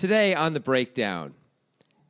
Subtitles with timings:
[0.00, 1.34] today on the breakdown,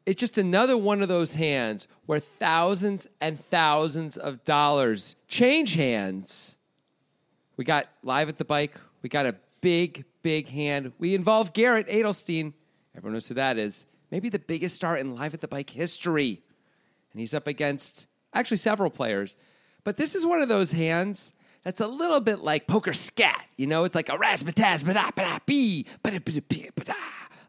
[0.07, 6.57] it's just another one of those hands where thousands and thousands of dollars change hands.
[7.57, 8.81] We got live at the bike.
[9.03, 10.93] We got a big, big hand.
[10.99, 12.55] We involve Garrett Adelstein.
[12.97, 13.87] Everyone knows who that is.
[14.11, 16.43] Maybe the biggest star in live at the bike history.
[17.13, 19.37] And he's up against actually several players.
[19.83, 21.33] But this is one of those hands
[21.65, 23.47] that's a little bit like poker scat.
[23.57, 26.95] You know, it's like a razzmatazz, ba-da, ba-da, bee, ba-da, ba-da, ba-da, ba-da,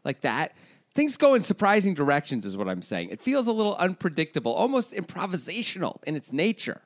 [0.04, 0.54] like that.
[0.94, 3.10] Things go in surprising directions, is what I'm saying.
[3.10, 6.82] It feels a little unpredictable, almost improvisational in its nature.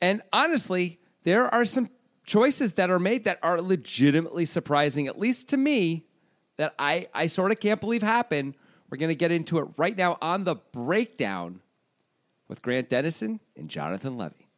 [0.00, 1.90] And honestly, there are some
[2.24, 6.06] choices that are made that are legitimately surprising, at least to me,
[6.56, 8.54] that I, I sort of can't believe happened.
[8.90, 11.60] We're going to get into it right now on the breakdown
[12.48, 14.48] with Grant Denison and Jonathan Levy.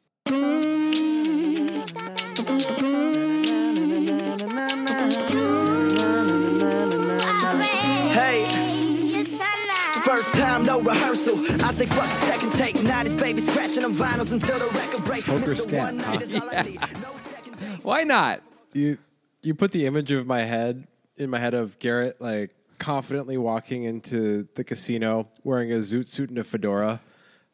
[10.24, 11.38] First time, no rehearsal.
[11.64, 12.82] I say fuck the second take.
[12.82, 15.28] Night baby scratching on vinyls until the record breaks.
[15.28, 15.62] Poker Mr.
[15.62, 16.20] scat, One night huh?
[16.20, 16.80] is all I need.
[16.80, 17.84] No second take.
[17.84, 18.42] Why not?
[18.72, 18.98] You
[19.42, 20.86] you put the image of my head
[21.16, 26.28] in my head of Garrett like confidently walking into the casino wearing a zoot suit
[26.30, 27.00] and a fedora,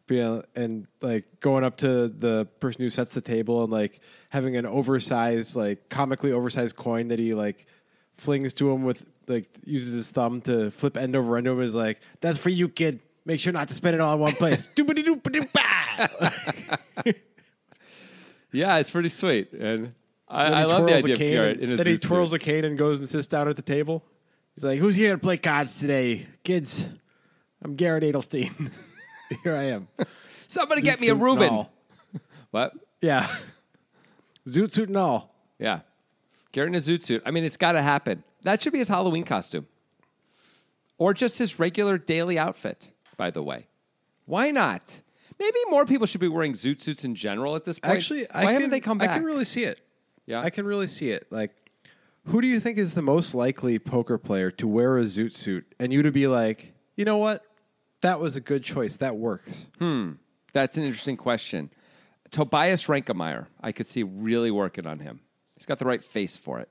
[0.07, 4.57] being and like going up to the person who sets the table and like having
[4.57, 7.67] an oversized like comically oversized coin that he like
[8.17, 11.75] flings to him with like uses his thumb to flip end over end over is
[11.75, 13.01] like that's for you kid.
[13.25, 14.69] Make sure not to spend it all in one place.
[14.77, 17.13] Doobity-doop-a-doop-bah.
[18.53, 19.53] Yeah, it's pretty sweet.
[19.53, 19.93] And
[20.29, 22.43] I, I love the idea of Garrett and- Then he twirls suit.
[22.43, 24.03] a cane and goes and sits down at the table.
[24.55, 26.89] He's like, "Who's here to play cards today, kids?
[27.63, 28.71] I'm Garrett Adelstein.
[29.45, 29.87] here I am.
[30.49, 31.67] Somebody Zoot get me a Reuben.
[32.51, 32.73] What?
[33.01, 33.29] Yeah,
[34.49, 35.33] zoot suit and all.
[35.61, 35.81] Yeah.
[36.51, 37.23] Garrett in a zoot suit.
[37.25, 38.25] I mean, it's got to happen.
[38.43, 39.67] That should be his Halloween costume.
[40.99, 43.67] Or just his regular daily outfit, by the way.
[44.27, 45.03] Why not?
[45.39, 47.97] Maybe more people should be wearing zoot suits in general at this point.
[47.97, 49.11] Actually, why I can, haven't they come back?
[49.11, 49.81] I can really see it.
[50.27, 50.43] Yeah.
[50.43, 51.27] I can really see it.
[51.31, 51.51] Like,
[52.27, 55.65] who do you think is the most likely poker player to wear a zoot suit
[55.79, 57.43] and you to be like, you know what?
[58.03, 58.97] That was a good choice.
[58.97, 59.67] That works.
[59.79, 60.13] Hmm,
[60.53, 61.71] that's an interesting question.
[62.31, 65.21] Tobias Rankemeyer, I could see really working on him.
[65.57, 66.69] He's got the right face for it.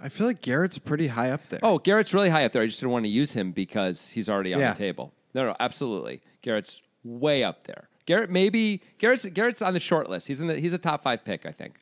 [0.00, 1.60] I feel like Garrett's pretty high up there.
[1.62, 2.62] Oh, Garrett's really high up there.
[2.62, 4.72] I just didn't want to use him because he's already on Yeah.
[4.72, 5.12] the table.
[5.34, 6.20] No, no, absolutely.
[6.42, 7.88] Garrett's way up there.
[8.06, 10.26] Garrett maybe Garrett's Garrett's on the short list.
[10.28, 11.78] He's in the he's a top five pick, I think.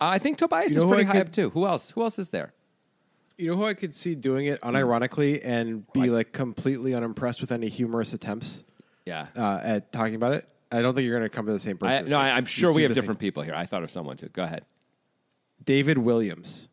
[0.00, 1.50] Uh, I think Tobias You know is who pretty I high could- up too.
[1.50, 1.90] Who else?
[1.92, 2.52] Who else is there?
[3.36, 7.52] You know who I could see doing it unironically and be like completely unimpressed with
[7.52, 8.64] any humorous attempts
[9.06, 9.28] Yeah.
[9.36, 10.48] uh, at talking about it?
[10.72, 11.96] I don't think you're going to come to the same person.
[11.96, 12.24] I, as no, me.
[12.24, 13.54] I, I'm You sure we seem have to think- different people here.
[13.54, 14.28] I thought of someone too.
[14.32, 14.64] Go ahead.
[15.64, 16.66] David Williams.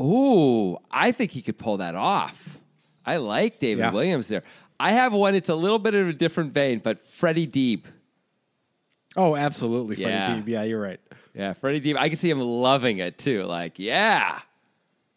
[0.00, 2.58] Ooh, I think he could pull that off.
[3.04, 3.92] I like David Yeah.
[3.92, 4.42] Williams there.
[4.80, 5.34] I have one.
[5.34, 7.84] It's a little bit of a different vein, but Freddie Deeb.
[9.16, 9.96] Oh, absolutely.
[9.96, 10.36] Freddie Yeah.
[10.36, 10.48] Deeb.
[10.48, 11.00] Yeah, you're right.
[11.34, 11.96] Yeah, Freddie Deeb.
[11.98, 13.44] I can see him loving it too.
[13.44, 14.40] Like, yeah,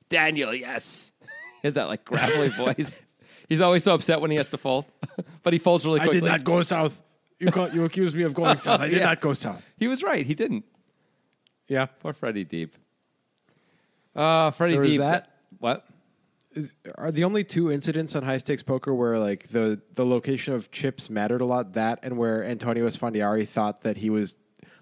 [0.09, 1.11] Daniel, yes.
[1.63, 3.01] Is that like gravelly voice.
[3.49, 4.85] He's always so upset when he has to fold,
[5.43, 6.99] but he folds really I did not go south.
[7.39, 8.79] You call, you accused me of going south.
[8.79, 9.05] I did Yeah.
[9.05, 9.61] not go south.
[9.77, 10.25] He was right.
[10.25, 10.63] He didn't.
[11.67, 11.85] Yeah.
[11.87, 12.69] Poor Freddie Deeb.
[14.15, 15.31] Uh, Freddie was that.
[15.59, 15.85] What?
[16.53, 20.53] Is, are the only two incidents on high stakes poker where like the the location
[20.53, 21.73] of chips mattered a lot?
[21.73, 24.35] That and where Antonio Esfandiari thought that he was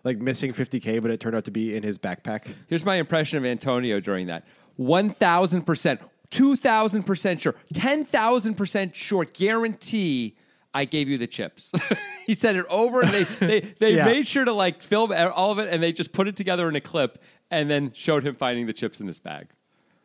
[0.04, 2.46] like missing 50k, but it turned out to be in his backpack.
[2.68, 4.46] Here's my impression of Antonio during that.
[4.80, 10.36] 1,000%, 2,000% sure, 10,000% sure, guarantee
[10.74, 11.72] I gave you the chips.
[12.28, 14.06] he said it over and they, they, they Yeah.
[14.06, 16.76] made sure to like film all of it and they just put it together in
[16.76, 17.22] a clip
[17.54, 19.48] and then showed him finding the chips in his bag,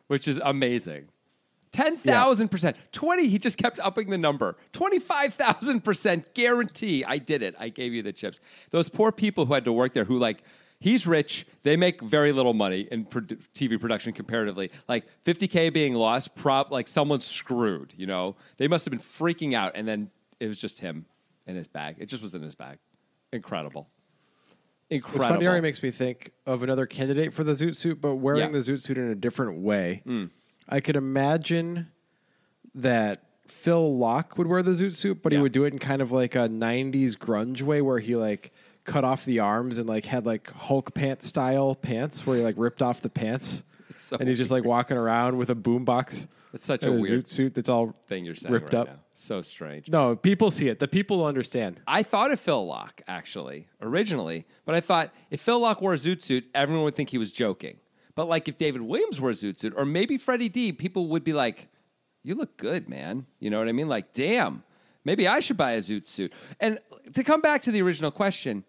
[0.07, 1.09] which is amazing.
[1.73, 2.75] 10,000%.
[2.91, 4.55] 20, he just kept upping the number.
[4.73, 7.55] 25,000% guarantee I did it.
[7.59, 8.39] I gave you the chips.
[8.71, 10.43] Those poor people who had to work there who like,
[10.79, 11.45] he's rich.
[11.63, 14.71] They make very little money in produ- TV production comparatively.
[14.87, 18.35] Like 50K being lost, prop, like someone's screwed, you know?
[18.57, 19.73] They must have been freaking out.
[19.75, 20.09] And then
[20.39, 21.05] it was just him
[21.45, 21.97] in his bag.
[21.99, 22.77] It just was in his bag.
[23.31, 23.87] Incredible.
[24.89, 25.39] Incredible.
[25.41, 28.49] Esfandiari makes me think of another candidate for the zoot suit, but wearing Yeah.
[28.49, 30.01] The zoot suit in a different way.
[30.05, 30.25] Hmm.
[30.67, 31.87] I could imagine
[32.75, 35.39] that Phil Laak would wear the zoot suit, but Yeah.
[35.39, 38.51] he would do it in kind of like a '90s grunge way, where he like
[38.85, 42.55] cut off the arms and like had like Hulk pant style pants, where he like
[42.57, 46.27] ripped off the pants, So and he's just like walking around with a boombox.
[46.53, 48.87] It's such a a weird zoot suit that's all thing you're saying ripped right up.
[48.87, 48.99] now.
[49.13, 49.89] So strange.
[49.89, 50.79] No, people see it.
[50.79, 51.79] The people will understand.
[51.85, 55.97] I thought of Phil Laak actually originally, but I thought if Phil Laak wore a
[55.97, 57.77] zoot suit, everyone would think he was joking.
[58.15, 61.23] But like if David Williams wore a zoot suit, or maybe Freddie D, people would
[61.23, 61.69] be like,
[62.23, 63.25] you look good, man.
[63.39, 63.87] You know what I mean?
[63.87, 64.63] Like, damn,
[65.05, 66.33] maybe I should buy a zoot suit.
[66.59, 66.79] And
[67.13, 68.65] to come back to the original question,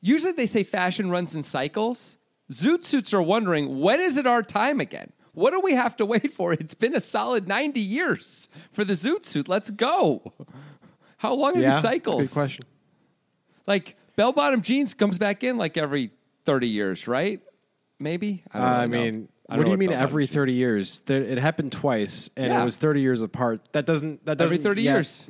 [0.00, 2.18] usually they say fashion runs in cycles.
[2.52, 5.12] Zoot suits are wondering when is it our time again?
[5.36, 6.54] What do we have to wait for?
[6.54, 9.48] It's been a solid 90 years for the zoot suit.
[9.48, 10.32] Let's go.
[11.18, 12.20] How long are yeah, these cycles?
[12.20, 12.64] That's a good question.
[13.66, 16.10] Like bell bottom jeans comes back in like every
[16.46, 17.40] 30 years, right?
[17.98, 18.44] Maybe.
[18.50, 19.04] I, I really know.
[19.04, 21.02] mean, I what do you mean every jeans- 30 years?
[21.06, 22.62] It happened twice, and Yeah.
[22.62, 23.60] it was 30 years apart.
[23.72, 24.24] That doesn't.
[24.24, 25.28] That doesn't Every 30 yet- years.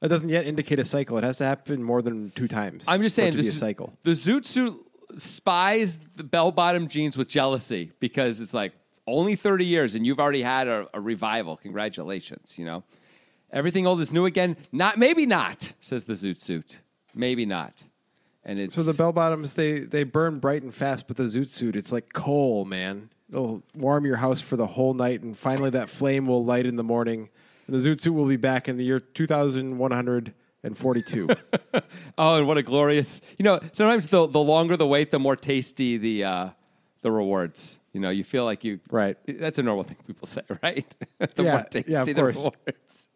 [0.00, 1.18] That doesn't yet indicate a cycle.
[1.18, 2.86] It has to happen more than two times.
[2.88, 3.92] I'm just saying this a cycle.
[4.04, 4.74] The zoot suit
[5.18, 8.72] spies the bell bottom jeans with jealousy because it's like
[9.08, 11.56] only 30 years and you've already had a, a revival.
[11.56, 12.84] Congratulations, you know.
[13.50, 14.56] Everything old is new again.
[14.72, 16.80] Not maybe not, says the zoot suit.
[17.14, 17.72] Maybe not.
[18.44, 21.48] And it's So the bell bottoms they they burn bright and fast, but the zoot
[21.48, 23.10] suit it's like coal, man.
[23.30, 26.76] It'll warm your house for the whole night, and finally that flame will light in
[26.76, 27.28] the morning,
[27.66, 30.76] and the zoot suit will be back in the year two thousand one hundred and
[30.76, 31.28] forty-two.
[32.16, 33.20] Oh, and what a glorious!
[33.38, 36.48] You know, sometimes the the longer the wait, the more tasty the uh,
[37.02, 37.78] the rewards.
[37.92, 39.16] You know, you feel like you Right.
[39.26, 40.86] That's a normal thing people say, right?
[41.34, 43.08] the Yeah, more tasty yeah, of the course.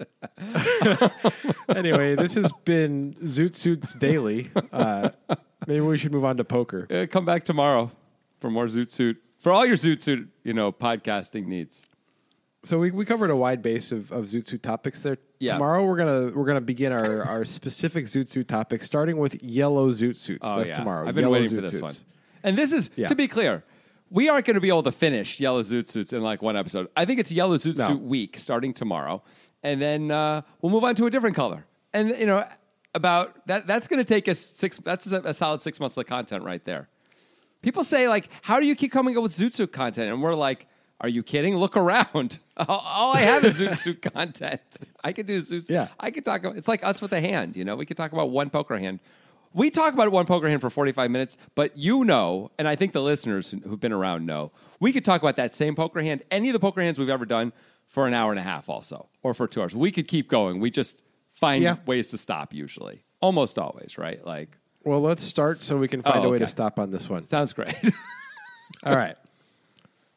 [1.77, 4.51] anyway, this has been Zoot Suits Daily.
[4.73, 5.11] Uh,
[5.67, 6.87] maybe we should move on to poker.
[6.91, 7.91] Uh, come back tomorrow
[8.41, 11.85] for more Zoot Suit for all your Zoot Suit, you know, podcasting needs.
[12.65, 15.19] So we, we covered a wide base of, of Zoot Suit topics there.
[15.41, 15.55] Yeah.
[15.55, 19.91] Tomorrow we're gonna we're gonna begin our, our specific Zoot Suit topic, starting with yellow
[19.91, 20.47] Zoot Suits.
[20.47, 21.05] That's tomorrow.
[21.05, 21.83] Oh, I've been Yellow waiting Zoot for this Suits.
[21.83, 21.95] one.
[22.45, 23.09] And this is Yeah.
[23.09, 23.65] to be clear,
[24.13, 26.89] we aren't going to be able to finish Yellow Zoot Suits in like one episode.
[26.95, 27.89] I think it's Yellow Zoot No.
[27.89, 29.23] Suit week starting tomorrow,
[29.63, 31.65] and then uh, we'll move on to a different color.
[31.95, 32.47] And you know,
[32.95, 34.79] about that that's going to take us six.
[34.79, 36.89] That's a, a solid six months of content right there.
[37.63, 40.35] People say like, "How do you keep coming up with Zoot Suit content?" And we're
[40.35, 40.67] like,
[41.01, 41.57] "Are you kidding?
[41.57, 42.39] Look around.
[42.69, 44.61] all, I have is Zoot Suit content.
[45.03, 45.71] I could do Zoot.
[45.71, 45.89] Yeah.
[45.99, 46.45] I could talk.
[46.45, 47.57] About, it's like us with a hand.
[47.57, 49.01] You know, we could talk about one poker hand.
[49.55, 52.77] We talk about one poker hand for forty five minutes, but you know, and I
[52.77, 54.51] think the listeners who- who've been around know,
[54.81, 57.27] we could talk about that same poker hand, any of the poker hands we've ever
[57.27, 57.53] done,
[57.87, 59.77] for an hour and a half, also, or for two hours.
[59.77, 60.61] We could keep going.
[60.61, 61.03] We just
[61.33, 61.77] find Yeah.
[61.87, 62.55] ways to stop.
[62.55, 64.25] Usually, almost always, right?
[64.25, 67.09] Like, Well, let's start so we can find Oh, a way to stop on this
[67.09, 67.27] one.
[67.27, 67.75] sounds great.
[68.85, 69.17] All right.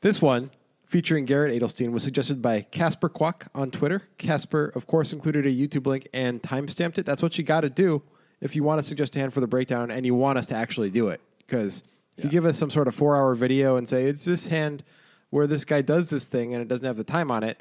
[0.02, 0.50] This one,
[0.86, 4.04] featuring Garrett Adelstein, was suggested by Casper Quack on Twitter.
[4.18, 7.06] Casper, of course, included a YouTube link and timestamped it.
[7.06, 8.02] That's what you got to do
[8.46, 10.56] if you want to suggest a hand for the breakdown and you want us to
[10.56, 11.20] actually do it.
[11.40, 11.84] Because
[12.16, 14.84] if you give us some sort of four hour video and say, it's this hand
[15.32, 17.60] where this guy does this thing and it doesn't have the time on it,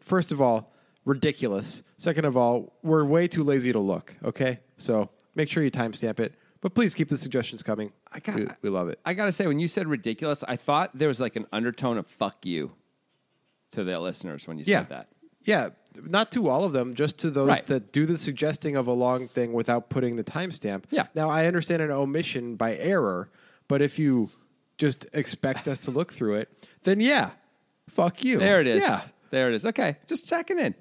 [0.00, 0.72] first of all,
[1.04, 1.82] ridiculous.
[1.98, 4.60] Second of all, we're way too lazy to look, okay?
[4.76, 6.34] So make sure you timestamp it.
[6.60, 7.92] But please keep the suggestions coming.
[8.12, 9.00] I got- we, we love it.
[9.04, 12.06] I gotta say, when you said ridiculous, I thought there was like an undertone of
[12.06, 12.72] "fuck you"
[13.72, 14.80] to the listeners when you Yeah.
[14.80, 15.08] said that.
[15.42, 15.70] Yeah,
[16.02, 17.66] not to all of them, just to those Right.
[17.66, 20.84] that do the suggesting of a long thing without putting the timestamp.
[20.90, 21.06] Yeah.
[21.14, 23.30] Now I understand an omission by error,
[23.68, 24.30] but if you
[24.78, 27.30] just expect us to look through it, then yeah,
[27.88, 28.38] fuck you.
[28.38, 28.82] There it is.
[28.82, 29.00] Yeah.
[29.30, 29.66] There it is.
[29.66, 30.74] Okay, just checking in.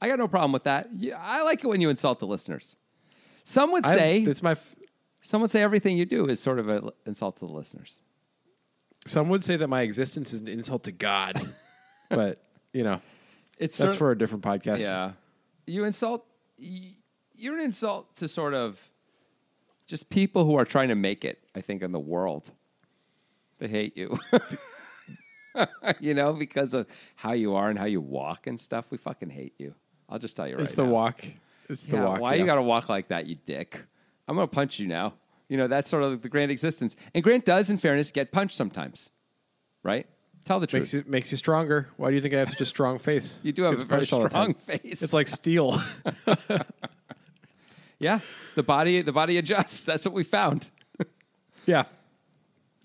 [0.00, 0.90] I got no problem with that.
[0.92, 2.76] Yeah, I like it when you insult the listeners.
[3.42, 4.52] Some would I- say, it's my.
[4.52, 4.74] f-
[5.22, 8.00] some would say everything you do is sort of an insult to the listeners.
[9.06, 11.40] Some would say that my existence is an insult to God,
[12.10, 12.42] but
[12.72, 13.00] you know
[13.58, 14.80] It's that's for a different podcast.
[14.80, 15.12] yeah.
[15.66, 16.26] You insult.
[16.58, 18.78] You're an insult to sort of
[19.86, 21.38] just people who are trying to make it.
[21.54, 22.50] I think in the world,
[23.58, 24.18] they hate you.
[26.00, 28.86] you know, because of how you are and how you walk and stuff.
[28.90, 29.74] We fucking hate you.
[30.08, 30.64] I'll just tell you right now.
[30.64, 30.90] It's the now.
[30.90, 31.24] walk.
[31.68, 32.20] It's the walk.
[32.20, 32.40] why yeah.
[32.40, 33.82] you got to walk like that, you dick?
[34.28, 35.14] I'm going to punch you now.
[35.48, 36.96] You know, that's sort of the Grant existence.
[37.14, 39.10] And Grant does, in fairness, get punched sometimes,
[39.82, 40.06] right?
[40.44, 40.82] Tell the truth.
[40.82, 41.88] makes you makes you stronger.
[41.96, 43.38] Why do you think I have such a strong face?
[43.42, 45.02] you do have a very punched all the strong face.
[45.02, 45.80] It's like steel.
[47.98, 48.20] yeah,
[48.54, 49.84] the body, the body adjusts.
[49.84, 50.70] That's what we found.
[51.66, 51.84] yeah.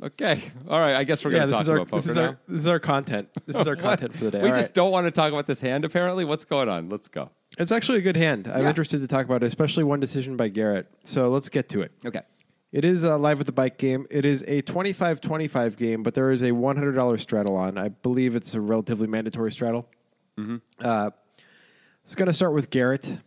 [0.02, 0.96] Okay, all right.
[0.96, 2.22] I guess we're Yeah, going to talk is our about poker this is now.
[2.24, 3.28] our this is our content.
[3.46, 4.42] This is our content for the day.
[4.42, 4.74] We All just right.
[4.76, 5.84] don't want to talk about this hand.
[5.84, 6.88] Apparently, what's going on?
[6.88, 7.30] Let's go.
[7.58, 8.48] It's actually a good hand.
[8.48, 8.70] I'm Yeah.
[8.70, 10.88] interested to talk about it, especially one decision by Garrett.
[11.04, 11.92] So let's get to it.
[12.06, 12.22] Okay.
[12.72, 14.06] It is a live with the bike game.
[14.12, 17.78] It is a 25-25 game, but there is a $100 straddle on.
[17.78, 19.88] I believe it's a relatively mandatory straddle.
[20.38, 20.58] Mm-hmm.
[20.80, 21.10] Uh,
[22.04, 23.18] it's going to start with Garrett.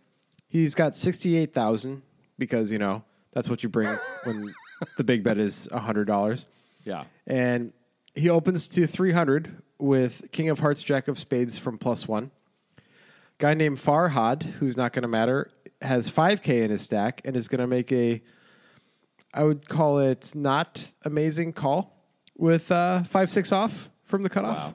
[0.49, 2.03] He's got 68,000
[2.39, 4.55] because, you know, that's what you bring when
[4.97, 6.47] the big bet is $100.
[6.85, 7.05] Yeah.
[7.27, 7.73] And
[8.15, 12.31] he opens to 300 with King of Hearts, Jack of Spades from plus one.
[13.39, 17.49] Guy named Farhad, who's not going to matter, has 5K in his stack and is
[17.49, 18.23] going to make a,
[19.35, 21.97] I would call it not amazing call
[22.37, 24.57] with uh, 5 6 off from the cutoff.
[24.59, 24.75] Wow.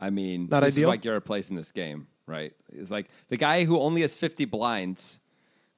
[0.00, 0.90] I mean, Not this ideal?
[0.90, 2.52] is why Garrett plays in this game, right?
[2.72, 5.20] It's like the guy who only has 50 blinds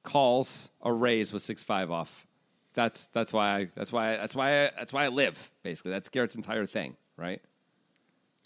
[0.03, 2.27] calls a raise with six five off.
[2.73, 5.49] That's that's why I, that's why that's why I, that's why I live.
[5.63, 7.41] Basically, that's Garrett's entire thing, right?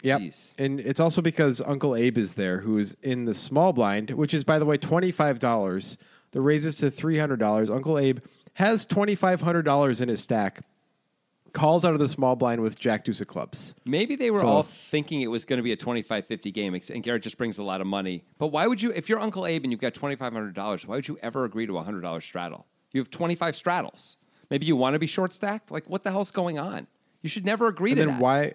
[0.02, 0.54] Jeez.
[0.58, 4.34] And it's also because Uncle Abe is there, who is in the small blind, which
[4.34, 5.96] is, by the way, $25.
[6.32, 7.70] The raises to $300.
[7.74, 8.18] Uncle Abe
[8.56, 10.60] has $2,500 in his stack,
[11.52, 13.74] calls out of the small blind with Jack Deuce of clubs.
[13.84, 16.90] Maybe they were So- all thinking it was going to be a 25-50 game, ex-
[16.90, 18.24] and Garrett just brings a lot of money.
[18.38, 21.18] But why would you, if you're Uncle Abe and you've got $2,500, why would you
[21.22, 22.66] ever agree to a $100 straddle?
[22.92, 24.16] You have 25 straddles.
[24.50, 25.70] Maybe you want to be short stacked?
[25.70, 26.86] Like, what the hell's going on?
[27.22, 28.20] You should never agree And to then that.
[28.22, 28.54] why?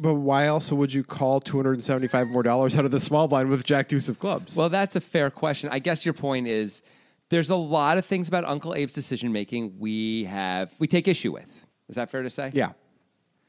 [0.00, 3.00] But why also would you call two hundred and seventy-five more dollars out of the
[3.00, 4.54] small blind with Jack Deuce of clubs?
[4.54, 5.70] Well, that's a fair question.
[5.72, 6.82] I guess your point is
[7.30, 11.32] there's a lot of things about Uncle Abe's decision making we have we take issue
[11.32, 11.66] with.
[11.88, 12.50] Is that fair to say?
[12.54, 12.72] yeah,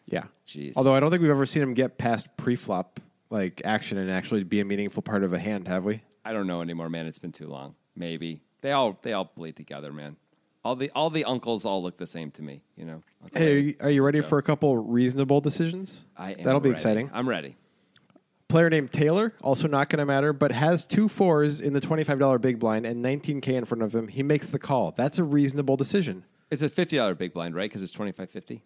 [0.06, 0.24] yeah.
[0.48, 0.74] Jeez.
[0.76, 4.44] Although I don't think we've ever seen him get past pre-flop like action and actually
[4.44, 6.02] be a meaningful part of a hand, have we?
[6.26, 7.06] I don't know anymore, man.
[7.06, 7.76] It's been too long.
[7.96, 10.16] Maybe they all they all bleed together, man.
[10.66, 12.62] All the all the uncles all look the same to me.
[12.76, 13.04] You know.
[13.24, 16.06] Uncle Hey, are you, are you ready for a couple reasonable decisions?
[16.18, 16.78] I am That'll be ready.
[16.80, 17.10] exciting.
[17.14, 17.56] I'm ready.
[18.50, 22.18] Player named Taylor, also not going to matter, but has two fours in the twenty-five
[22.18, 24.08] dollar big blind and nineteen k in front of him.
[24.08, 24.92] He makes the call.
[24.98, 26.26] That's a reasonable decision.
[26.50, 27.70] It's a fifty dollar big blind, right?
[27.70, 28.64] Because it's twenty five fifty.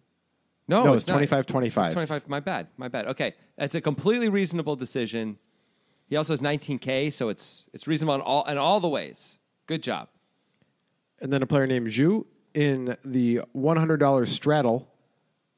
[0.66, 1.92] No, No, it's it's 25 25.
[1.92, 2.28] 25.
[2.30, 2.68] My bad.
[2.78, 3.06] My bad.
[3.08, 5.36] Okay, that's a completely reasonable decision.
[6.08, 9.38] He also has nineteen k, so it's it's reasonable in all in all the ways.
[9.66, 10.08] Good job.
[11.20, 12.24] And then a player named Zhu
[12.54, 14.88] in the one hundred dollar straddle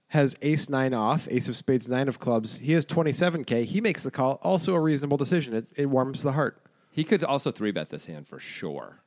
[0.08, 2.58] has ace nine off, ace of spades, nine of clubs.
[2.58, 3.64] He has twenty seven k.
[3.64, 4.38] He makes the call.
[4.42, 5.54] Also a reasonable decision.
[5.54, 6.62] It, it warms the heart.
[6.90, 9.00] He could also three bet this hand for sure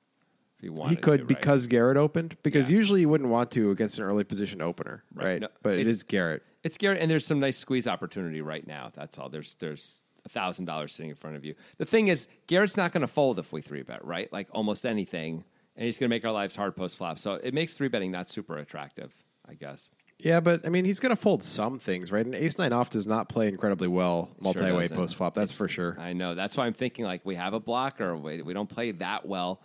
[0.58, 0.91] if he wanted.
[0.98, 1.27] He could to, right?
[1.27, 2.36] because Garrett opened.
[2.44, 2.77] Because Yeah.
[2.77, 5.25] usually you wouldn't want to against an early position opener, Right.
[5.25, 5.41] right?
[5.41, 6.44] No, but it it's- is Garrett.
[6.63, 8.91] it's Garrett, and there's some nice squeeze opportunity right now.
[8.94, 9.29] That's all.
[9.29, 11.56] There's there's a thousand dollars sitting in front of you.
[11.77, 14.32] The thing is, Garrett's not going to fold if we three bet, right?
[14.34, 15.46] Like almost anything,
[15.77, 17.18] and he's going to make our lives hard post flop.
[17.18, 19.13] So it makes three betting not super attractive,
[19.48, 19.89] I guess.
[20.20, 22.26] Yeah, but I mean, he's going to fold some things, right?
[22.26, 24.98] An ace nine off does not play incredibly well multi way doesn't.
[24.98, 25.34] post flop.
[25.34, 25.96] That's for sure.
[25.98, 26.36] I know.
[26.36, 28.16] That's why I'm thinking like we have a blocker.
[28.18, 29.62] We, we don't play that well.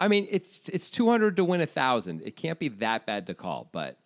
[0.00, 2.22] I mean, it's it's 200 to win a thousand.
[2.24, 3.96] It can't be that bad to call, but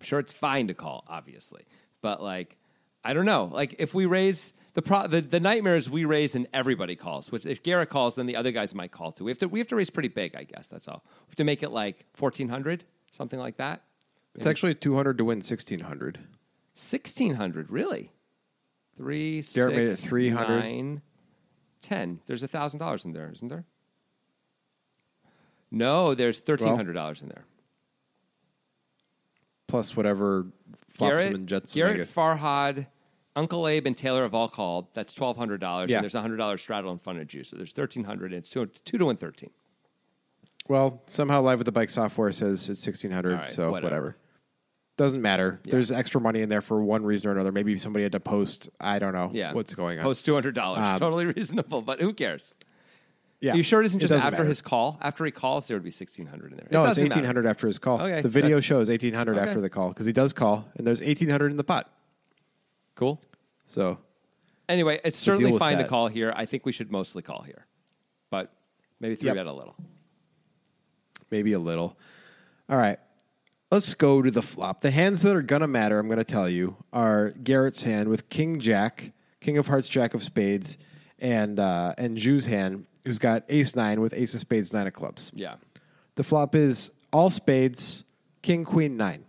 [0.00, 1.62] I'm sure it's fine to call, obviously.
[2.00, 2.56] But like,
[3.04, 3.44] I don't know.
[3.44, 7.30] Like if we raise the pro, the, the nightmare is we raise and everybody calls.
[7.30, 9.22] Which if Garrett calls, then the other guys might call too.
[9.22, 10.34] We have to we have to raise pretty big.
[10.34, 11.04] I guess that's all.
[11.06, 13.82] We have to make it like 1400, something like that.
[14.34, 16.18] It's actually two hundred to win sixteen hundred.
[16.74, 18.10] 1600, really?
[18.96, 20.48] Three, Garrett made it six, 300.
[20.48, 21.02] nine,
[21.82, 22.20] 10.
[22.24, 23.66] There's $1,000 in there, isn't there?
[25.70, 27.44] No, there's $1,300 in there.
[29.68, 30.46] plus whatever
[30.88, 31.72] flops Garrett, and jets.
[31.74, 32.08] Garrett.
[32.08, 32.86] Farhad,
[33.36, 34.88] Uncle Abe, and Taylor have all called.
[34.94, 35.88] That's $1,200.
[35.88, 35.96] Yeah.
[35.96, 37.44] And there's a $100 straddle in front of you.
[37.44, 39.50] So there's 1300 and it's two, two to win 13.
[40.68, 43.86] Well, somehow Live with the Bike software says it's sixteen hundred, All right, so whatever.
[43.86, 44.16] whatever.
[44.96, 45.58] Doesn't matter.
[45.64, 47.50] There's extra money in there for one reason or another.
[47.50, 48.68] Maybe somebody had to post.
[48.80, 49.52] I don't know Yeah.
[49.54, 50.04] what's going on.
[50.04, 50.56] Post $200.
[50.78, 52.54] Um, totally reasonable, but who cares?
[53.40, 54.48] yeah, Are you sure it isn't just doesn't after matter.
[54.48, 54.98] his call?
[55.00, 56.66] After he calls, there would be 1600 in there.
[56.70, 57.18] No, it it's doesn't matter.
[57.20, 58.00] eighteen hundred after his call.
[58.02, 59.48] Okay, the video that's- shows eighteen hundred Okay.
[59.48, 61.90] after the call because he does call, and there's eighteen hundred in the pot.
[62.94, 63.20] Cool.
[63.64, 63.98] So
[64.68, 65.88] Anyway, it's certainly with fine to that.
[65.88, 66.32] call here.
[66.36, 67.66] I think we should mostly call here,
[68.30, 68.52] but
[69.00, 69.36] maybe three Yep.
[69.36, 69.74] bet a little.
[71.32, 71.98] Maybe a little.
[72.68, 73.00] All right.
[73.72, 74.82] Let's go to the flop.
[74.82, 78.08] The hands that are going to matter, I'm going to tell you, are Garrett's hand
[78.08, 80.76] with King Jack, King of Hearts, Jack of Spades,
[81.18, 84.92] and uh, and Zhu's hand, who's got Ace Nine with Ace of Spades, Nine of
[84.92, 85.32] Clubs.
[85.34, 85.54] Yeah.
[86.16, 88.04] The flop is all spades,
[88.42, 89.24] King, Queen, Nine.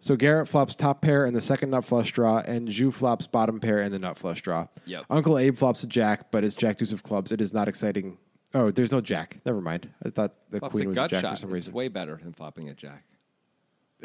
[0.00, 3.60] So Garrett flops top pair and the second nut flush draw, and Ju flops bottom
[3.60, 4.66] pair and the nut flush draw.
[4.84, 5.04] Yep.
[5.08, 7.32] Uncle Abe flops a jack, but it's Jack Deuce of clubs.
[7.32, 8.18] It is not exciting.
[8.54, 9.38] Oh, there's no jack.
[9.44, 9.90] Never mind.
[10.04, 11.30] I thought the Flops queen a was gut jack shot.
[11.32, 11.70] for some reason.
[11.70, 13.04] It's way better than flopping a jack.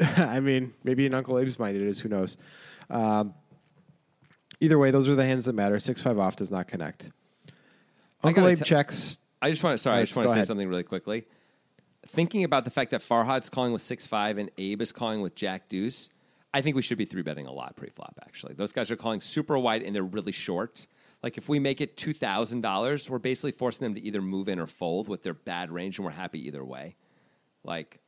[0.00, 2.00] I mean, maybe in Uncle Abe's mind it is.
[2.00, 2.36] Who knows?
[2.88, 3.34] Um,
[4.60, 5.78] either way, those are the hands that matter.
[5.78, 7.10] Six five off does not connect.
[8.22, 9.18] Uncle Abe te- checks.
[9.40, 9.78] I just want to.
[9.78, 10.46] Sorry, I just want to say ahead.
[10.46, 11.26] something really quickly.
[12.08, 15.34] Thinking about the fact that Farhad's calling with six five and Abe is calling with
[15.34, 16.08] Jack Deuce,
[16.52, 18.18] I think we should be three betting a lot pre flop.
[18.22, 20.86] Actually, those guys are calling super wide and they're really short.
[21.22, 24.48] Like if we make it two thousand dollars, we're basically forcing them to either move
[24.48, 26.96] in or fold with their bad range, and we're happy either way.
[27.62, 28.00] Like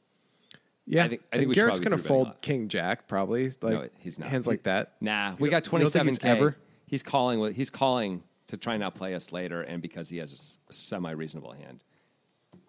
[0.86, 2.40] Yeah, I think- I think Garrett's going to fold.
[2.40, 3.48] King Jack probably.
[3.60, 4.94] Like no, he's not hands like that.
[5.00, 6.28] Nah, we got twenty seven he's k.
[6.30, 6.56] ever?
[6.86, 10.58] He's calling with he's calling to try and outplay us later, and because he has
[10.70, 11.84] a semi reasonable hand,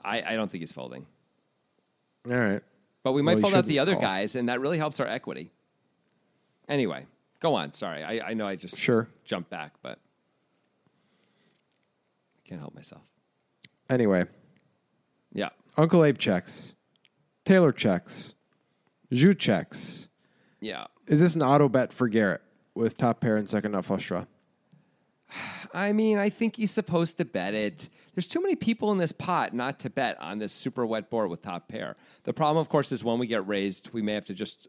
[0.03, 1.05] I, I don't think he's folding.
[2.29, 2.61] All right.
[3.03, 4.01] But we might Well, fold out the other call.
[4.01, 5.51] guys, and that really helps our equity.
[6.67, 7.05] Anyway,
[7.41, 7.73] Go on.
[7.73, 9.09] Sorry, I, I know I just Sure.
[9.25, 9.99] jumped back, but
[12.45, 13.01] can't help myself.
[13.89, 14.25] Anyway,
[15.33, 15.49] Yeah.
[15.77, 16.75] Uncle Abe checks,
[17.45, 18.33] Taylor checks,
[19.11, 20.07] Zhu checks.
[20.59, 20.85] Yeah.
[21.07, 22.41] Is this an auto bet for Garrett
[22.75, 24.25] with top pair and second nut flush draw?
[25.73, 27.89] I mean, I think he's supposed to bet it.
[28.13, 31.29] There's too many people in this pot not to bet on this super wet board
[31.31, 31.95] with top pair.
[32.23, 34.67] The problem, of course, is when we get raised, we may have to just,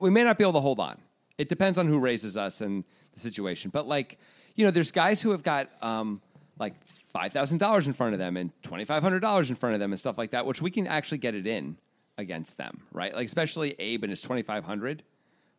[0.00, 1.00] we may not be able to hold on.
[1.38, 2.82] It depends on who raises us and
[3.12, 3.70] the situation.
[3.70, 4.18] But like,
[4.56, 6.20] you know, there's guys who have got um,
[6.58, 6.74] like
[7.12, 9.80] five thousand dollars in front of them and twenty five hundred dollars in front of
[9.80, 11.76] them and stuff like that, which we can actually get it in
[12.18, 13.14] against them, right?
[13.14, 15.02] Like especially Abe and his twenty five hundred.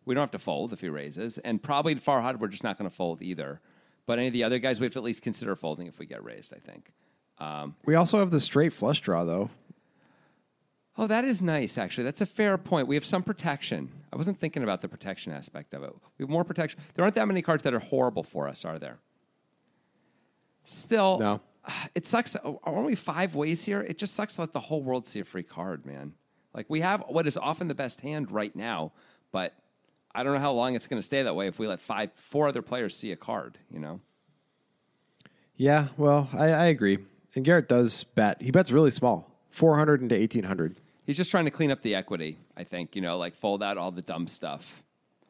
[0.06, 2.90] We don't have to fold if he raises, and probably Farhad, we're just not going
[2.90, 3.60] to fold either.
[4.06, 6.06] But any of the other guys, we have to at least consider folding if we
[6.06, 6.54] get raised.
[6.54, 6.92] I think.
[7.40, 9.50] Um, We also have the straight flush draw though.
[10.98, 11.78] oh, that is nice.
[11.78, 12.88] Actually, that's a fair point.
[12.88, 13.92] We have some protection.
[14.14, 15.94] I wasn't thinking about the protection aspect of it.
[16.18, 16.80] We have more protection.
[16.94, 19.00] There aren't that many cards that are horrible for us, are there?
[20.66, 21.42] Still, No.
[21.96, 22.36] it sucks.
[22.36, 23.82] Uh, aren't we five ways here?
[23.82, 26.14] It just sucks to let the whole world see a free card, man.
[26.54, 28.92] Like we have what is often the best hand right now,
[29.32, 29.54] but
[30.14, 32.12] I don't know how long it's going to stay that way if we let five,
[32.16, 33.58] four other players see a card.
[33.70, 34.00] You know,
[35.58, 37.00] Yeah, well, I, I agree.
[37.36, 38.42] And Garrett does bet.
[38.42, 40.80] He bets really small, four hundred into eighteen hundred.
[41.06, 42.38] he's just trying to clean up the equity.
[42.56, 44.82] I think you know, like fold out all the dumb stuff.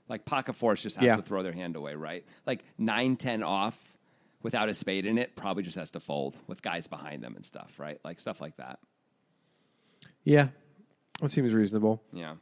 [0.07, 1.15] Like pocket force just has Yeah.
[1.15, 2.23] to throw their hand away, right?
[2.45, 3.75] Like nine ten off
[4.45, 7.43] without a spade in it, probably just has to fold with guys behind them and
[7.43, 7.99] stuff, right?
[8.05, 8.77] Like stuff like that.
[10.23, 10.49] Yeah,
[11.19, 12.03] that seems reasonable.
[12.13, 12.35] Yeah.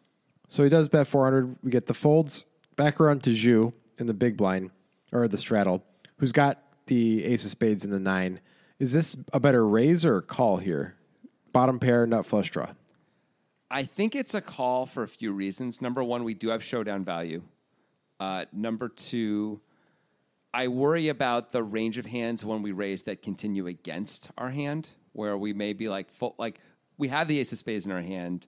[0.49, 1.55] So he does bet 400.
[1.63, 2.43] We get the folds
[2.75, 4.71] back around to Zhu in the big blind
[5.13, 5.81] or the straddle,
[6.17, 8.41] who's got the ace of spades in the nine.
[8.79, 10.95] Is this a better raise or call here?
[11.53, 12.73] Bottom pair, nut flush draw.
[13.71, 15.81] I think it's a call for a few reasons.
[15.81, 17.43] Number one, we do have showdown value.
[18.19, 19.61] Uh, number two,
[20.53, 24.89] I worry about the range of hands when we raise that continue against our hand,
[25.13, 26.59] where we may be like full, like
[26.97, 28.45] we have the ace of spades in our hand.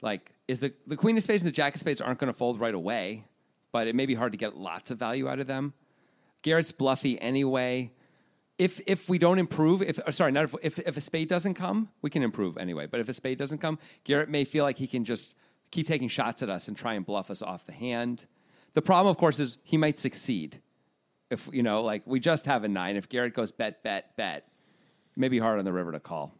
[0.00, 2.38] Like, is the the queen of spades and the jack of spades aren't going to
[2.38, 3.24] fold right away,
[3.72, 5.74] but it may be hard to get lots of value out of them.
[6.42, 7.92] Garrett's bluffy anyway.
[8.56, 11.54] If if we don't improve, if or sorry, not if, if if a spade doesn't
[11.54, 12.86] come, we can improve anyway.
[12.86, 15.34] But if a spade doesn't come, Garrett may feel like he can just
[15.70, 18.26] keep taking shots at us and try and bluff us off the hand.
[18.72, 20.60] The problem, of course, is he might succeed.
[21.30, 22.96] If you know, like we just have a nine.
[22.96, 24.46] If Garrett goes bet, bet, bet,
[25.16, 26.34] maybe hard on the river to call.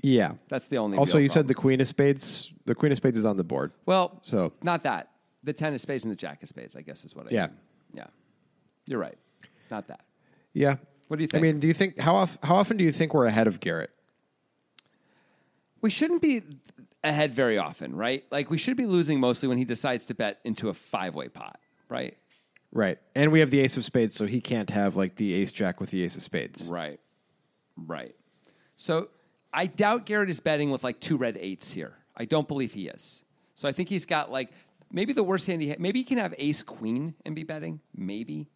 [0.00, 0.32] Yeah.
[0.48, 0.96] That's the only.
[0.98, 2.52] Also, you said the queen of spades.
[2.64, 3.72] The queen of spades is on the board.
[3.86, 5.10] well, So not that
[5.42, 6.74] the ten of spades and the jack of spades.
[6.76, 7.26] I guess is what.
[7.26, 7.46] I Yeah.
[7.46, 7.56] mean.
[7.94, 8.06] yeah,
[8.86, 9.18] you're right.
[9.70, 10.00] Not that.
[10.52, 10.76] yeah.
[11.08, 11.42] What do you think?
[11.42, 13.60] I mean, do you think how often, how often do you think we're ahead of
[13.60, 13.90] Garrett?
[15.82, 16.42] we shouldn't be
[17.02, 18.24] ahead very often, right?
[18.30, 21.60] Like we should be losing mostly when he decides to bet into a five-way pot,
[21.90, 22.16] right?
[22.74, 22.98] Right.
[23.14, 25.80] And we have the ace of spades, so he can't have like the ace jack
[25.80, 26.68] with the ace of spades.
[26.68, 27.00] Right.
[27.76, 28.14] Right.
[28.76, 29.08] So
[29.52, 31.94] I doubt Garrett is betting with like two red eights here.
[32.16, 33.24] I don't believe he is.
[33.54, 34.50] So I think he's got like
[34.90, 37.80] maybe the worst hand he ha- maybe he can have ace queen and be betting.
[37.96, 38.48] Maybe.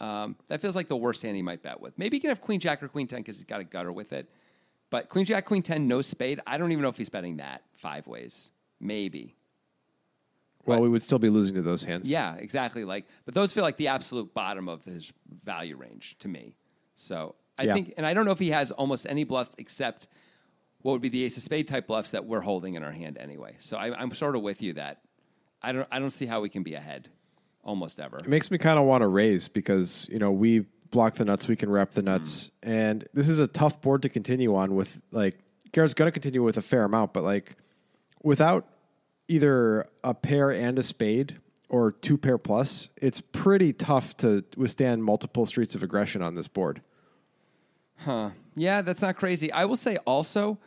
[0.00, 1.98] Um, that feels like the worst hand he might bet with.
[1.98, 4.14] Maybe he can have queen jack or queen 10 because he's got a gutter with
[4.14, 4.30] it.
[4.88, 6.40] But queen jack, queen 10, no spade.
[6.46, 8.50] I don't even know if he's betting that five ways.
[8.80, 9.36] Maybe.
[10.66, 12.10] Well, But- we would still be losing to those hands.
[12.10, 12.84] Yeah, exactly.
[12.84, 15.12] Like, but those feel like the absolute bottom of his
[15.44, 16.54] value range to me.
[16.94, 17.74] So I Yeah.
[17.74, 20.08] think, and I don't know if he has almost any bluffs except
[20.82, 23.18] what would be the ace of spade type bluffs that we're holding in our hand
[23.18, 23.54] anyway.
[23.58, 25.02] So I, I'm sort of with you that
[25.62, 27.08] I don't, I don't see how we can be ahead
[27.62, 28.18] almost ever.
[28.18, 31.48] It makes me kind of want to raise because, you know, we block the nuts,
[31.48, 32.50] we can wrap the nuts.
[32.62, 32.70] Mm.
[32.70, 34.98] And this is a tough board to continue on with.
[35.10, 35.38] Like,
[35.72, 37.56] Garrett's going to continue with a fair amount, but like,
[38.22, 38.66] without
[39.30, 41.38] either a pair and a spade
[41.68, 46.48] or two pair plus, it's pretty tough to withstand multiple streets of aggression on this
[46.48, 46.82] board.
[47.98, 48.30] Huh.
[48.56, 49.52] Yeah, that's not crazy.
[49.52, 50.58] I will say also,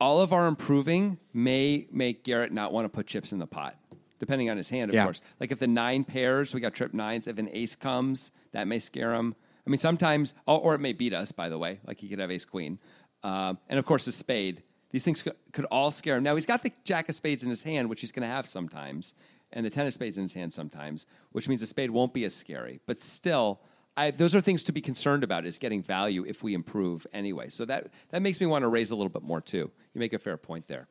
[0.00, 3.76] all of our improving may make Garrett not want to put chips in the pot,
[4.18, 5.04] depending on his hand, of Yeah.
[5.04, 5.20] course.
[5.40, 7.26] Like if the nine pairs, we got trip nines.
[7.26, 9.34] If an ace comes, that may scare him.
[9.66, 11.80] I mean, sometimes, or, it may beat us, by the way.
[11.86, 12.78] Like he could have ace queen.
[13.24, 14.62] Um, and of course, a spade.
[14.90, 15.22] These things
[15.52, 16.22] could, all scare him.
[16.22, 18.46] Now, he's got the jack of spades in his hand, which he's going to have
[18.46, 19.14] sometimes,
[19.52, 22.24] and the ten of spades in his hand sometimes, which means the spade won't be
[22.24, 22.80] as scary.
[22.86, 23.60] But still,
[23.96, 27.48] I, those are things to be concerned about is getting value if we improve anyway.
[27.48, 29.70] So that, that makes me want to raise a little bit more too.
[29.94, 30.86] You make a fair point there.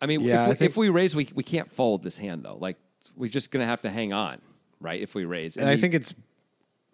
[0.00, 2.18] I mean, Yeah, if, I we, think- if we raise, we, we can't fold this
[2.18, 2.56] hand though.
[2.60, 2.76] Like
[3.16, 4.40] we're just going to have to hang on,
[4.80, 5.00] right?
[5.00, 6.14] If we raise, And I he- think it's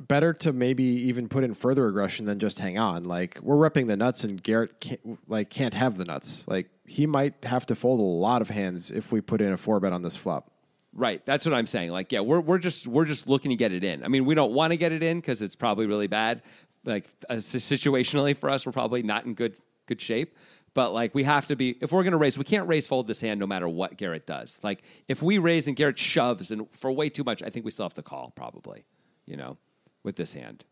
[0.01, 3.05] better to maybe even put in further aggression than just hang on.
[3.05, 6.45] Like we're repping the nuts, and Garrett can't, like can't have the nuts.
[6.47, 9.57] Like he might have to fold a lot of hands if we put in a
[9.57, 10.51] four bet on this flop.
[10.93, 11.25] Right.
[11.27, 11.91] That's what I'm saying.
[11.91, 14.05] Like, yeah, we're we're just we're just looking to get it in.
[14.05, 16.43] I mean, we don't want to get it in because it's probably really bad.
[16.85, 19.57] Like uh, situationally for us, we're probably not in good
[19.87, 20.37] good shape.
[20.75, 23.21] But like, we have to be if we're to raise, we can't raise fold this
[23.21, 24.59] hand no matter what Garrett does.
[24.63, 27.71] Like, if we raise and Garrett shoves and for way too much, I think we
[27.71, 28.85] still have to call probably.
[29.27, 29.57] You know,
[30.09, 30.65] with this hand.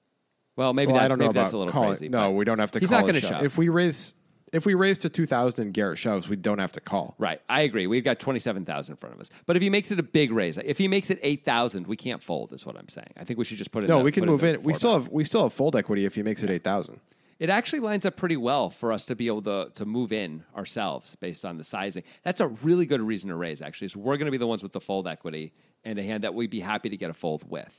[0.56, 1.90] Well, maybe Well, that's, I don't know maybe that's a little calling.
[1.90, 2.08] crazy.
[2.08, 2.80] no, we don't have to.
[2.80, 3.44] He's call not going to shove.
[3.44, 4.14] If we raise,
[4.54, 7.14] if we raise to two thousand and Garrett shoves, we don't have to call.
[7.18, 7.86] Right, I agree.
[7.86, 9.28] We've got twenty seven thousand in front of us.
[9.44, 11.96] But if he makes it a big raise, if he makes it eight thousand, we
[11.96, 12.54] can't fold.
[12.54, 13.12] Is what I'm saying.
[13.18, 13.88] I think we should just put it.
[13.88, 14.62] No, in the- we can move the in.
[14.62, 17.00] We still have we still have fold equity if he makes it eight thousand.
[17.38, 20.42] It actually lines up pretty well for us to be able to to move in
[20.56, 22.02] ourselves based on the sizing.
[22.22, 23.60] That's a really good reason to raise.
[23.60, 25.52] Actually, is we're going to be the ones with the fold equity
[25.84, 27.74] and a hand that we'd be happy to get a fold with.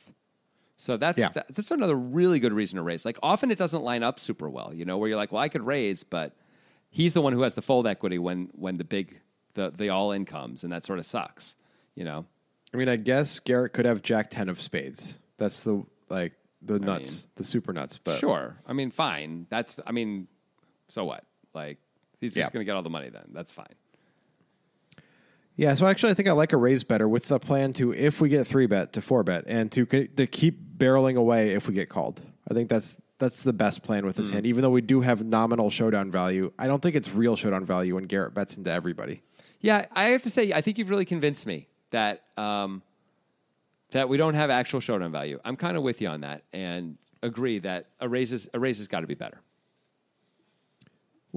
[0.78, 1.30] So that's Yeah.
[1.30, 3.04] that- that's another really good reason to raise.
[3.04, 5.50] Like often it doesn't line up super well, you know, where you're like, well, I
[5.50, 6.36] could raise, but
[6.90, 9.20] he's the one who has the fold equity when when the big
[9.56, 11.56] the the all in comes, and that sort of sucks,
[11.96, 12.26] you know.
[12.74, 15.18] I mean, I guess Garrett could have Jack ten of spades.
[15.38, 17.98] That's the like the nuts, the super nuts.
[17.98, 18.58] But Sure.
[18.68, 19.48] I mean, fine.
[19.50, 20.28] That's, I mean,
[20.90, 21.24] so what?
[21.54, 21.78] Like,
[22.20, 22.54] he's just Yeah.
[22.54, 23.26] going to get all the money then.
[23.32, 23.68] That's fine.
[25.56, 28.22] Yeah, so actually, I think I like a raise better with the plan to if
[28.22, 31.74] we get three bet to four bet and to to keep barreling away if we
[31.74, 32.22] get called.
[32.50, 34.46] I think that's that's the best plan with this hand.
[34.46, 37.96] Even though we do have nominal showdown value, I don't think it's real showdown value
[37.96, 39.24] when Garrett bets into everybody.
[39.60, 42.84] Yeah, I have to say, I think you've really convinced me that um,
[43.92, 45.40] that we don't have actual showdown value.
[45.44, 48.78] I'm kind of with you on that and agree that a raise is, a raise
[48.78, 49.40] has got to be better.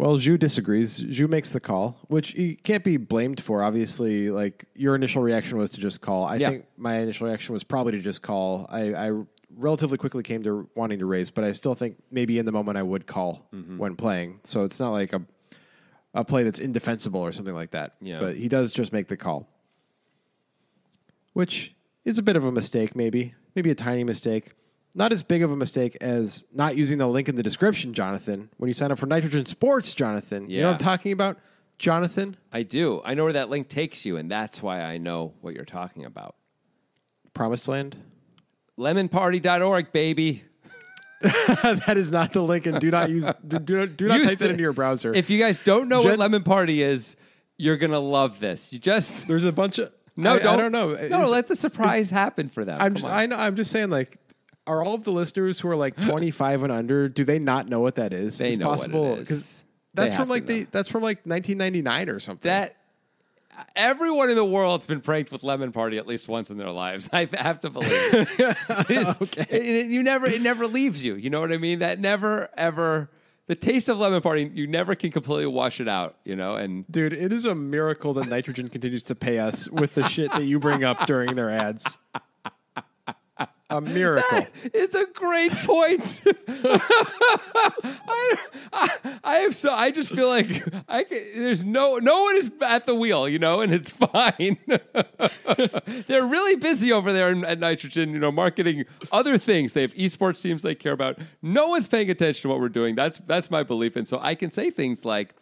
[0.00, 0.98] Well, Zhu disagrees.
[1.02, 3.62] Zhu makes the call, which he can't be blamed for.
[3.62, 6.24] Obviously, like your initial reaction was to just call.
[6.24, 6.48] I Yeah.
[6.50, 8.66] think my initial reaction was probably to just call.
[8.70, 9.12] I, I
[9.56, 12.78] relatively quickly came to wanting to raise, but I still think maybe in the moment
[12.78, 13.76] I would call Mm-hmm.
[13.76, 14.40] when playing.
[14.44, 15.20] So it's not like a
[16.14, 17.94] a play that's indefensible or something like that.
[18.00, 18.20] Yeah.
[18.20, 19.48] But he does just make the call,
[21.34, 21.74] which
[22.06, 24.52] is a bit of a mistake, maybe, maybe a tiny mistake.
[24.94, 28.50] Not as big of a mistake as not using the link in the description, Jonathan.
[28.56, 30.66] When you sign up for Nitrogen Sports, Jonathan, you know Yeah.
[30.72, 31.38] what I'm talking about,
[31.78, 32.36] Jonathan.
[32.52, 33.00] I do.
[33.04, 36.04] I know where that link takes you, and that's why I know what you're talking
[36.04, 36.34] about.
[37.34, 37.96] Promised Land.
[38.78, 40.44] Lemonparty.org, baby.
[41.20, 44.28] that is not the link, and do not use do, do not, do not Use
[44.28, 45.12] type that the- into your browser.
[45.14, 47.14] If you guys don't know what Lemon Party is,
[47.58, 48.72] you're going to love this.
[48.72, 49.28] You just.
[49.28, 50.94] There's a bunch of No, I, don't, I don't know.
[51.08, 52.80] No, let the surprise happen for them.
[52.80, 53.10] I'm Come just, on.
[53.12, 53.36] I know.
[53.36, 54.16] I'm just saying, like,
[54.70, 57.08] are all of the listeners who are like 25 and under?
[57.08, 58.38] Do they not know what that is?
[58.38, 59.54] They it's know what it possible because
[59.94, 62.48] that's have from like the that's from like 1999 or something.
[62.48, 62.76] that
[63.76, 67.08] everyone in the world's been pranked with lemon party at least once in their lives.
[67.12, 67.90] I have to believe.
[69.20, 69.46] Okay.
[69.50, 71.14] it- it- you never it never leaves you.
[71.14, 71.80] You know what I mean?
[71.80, 73.10] That never ever
[73.48, 74.48] the taste of lemon party.
[74.54, 76.16] You never can completely wash it out.
[76.24, 79.94] You know, and Dude, it is a miracle that Nitrogen continues to pay us with
[79.94, 81.98] the shit that you bring up during their ads.
[83.70, 84.46] A miracle.
[84.64, 86.22] it's a great point.
[86.48, 88.36] I,
[88.72, 88.88] I,
[89.22, 92.86] I have so I just feel like I can, there's no no one is at
[92.86, 94.58] the wheel, you know, and it's fine.
[96.08, 99.72] They're really busy over there at Nitrogen, you know, marketing other things.
[99.72, 101.18] They have esports teams they care about.
[101.40, 102.96] No one's paying attention to what we're doing.
[102.96, 105.34] That's that's my belief, and so I can say things like.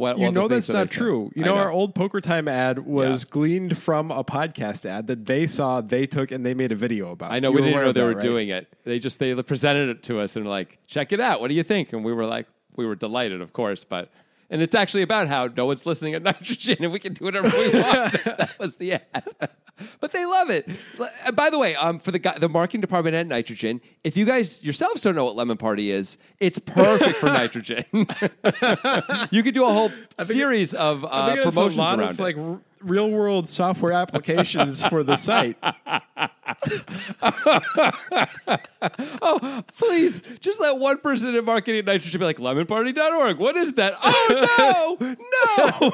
[0.00, 1.30] What, You know that's that not true.
[1.34, 3.30] You I know, our old Poker Time ad was Yeah.
[3.32, 7.10] gleaned from a podcast ad that they saw, they took, and they made a video
[7.12, 7.32] about.
[7.32, 8.22] I know You we didn't know they that, were right?
[8.22, 8.66] doing it.
[8.84, 11.42] They just they presented it to us and were like, check it out.
[11.42, 11.92] What do you think?
[11.92, 14.10] And we were like, we were delighted, of course, but
[14.50, 17.48] and it's actually about how no one's listening at nitrogen and we can do whatever
[17.56, 18.12] we want.
[18.24, 19.24] that was the ad.
[19.98, 20.68] But they love it.
[20.98, 24.26] Uh, By the way, um, for the guy, the marketing department at Nitrogen, if you
[24.26, 27.84] guys yourselves don't know what Lemon Party is, it's perfect for Nitrogen.
[29.30, 29.90] you could do a whole
[30.22, 32.22] series of I uh, think it's promotions around of it.
[32.22, 32.36] like
[32.82, 35.56] real world software applications for the site.
[39.22, 43.38] Oh, please, just let one person in marketing at Nitrogen be like, lemonparty.org.
[43.38, 43.94] What is that?
[44.02, 45.90] Oh, no,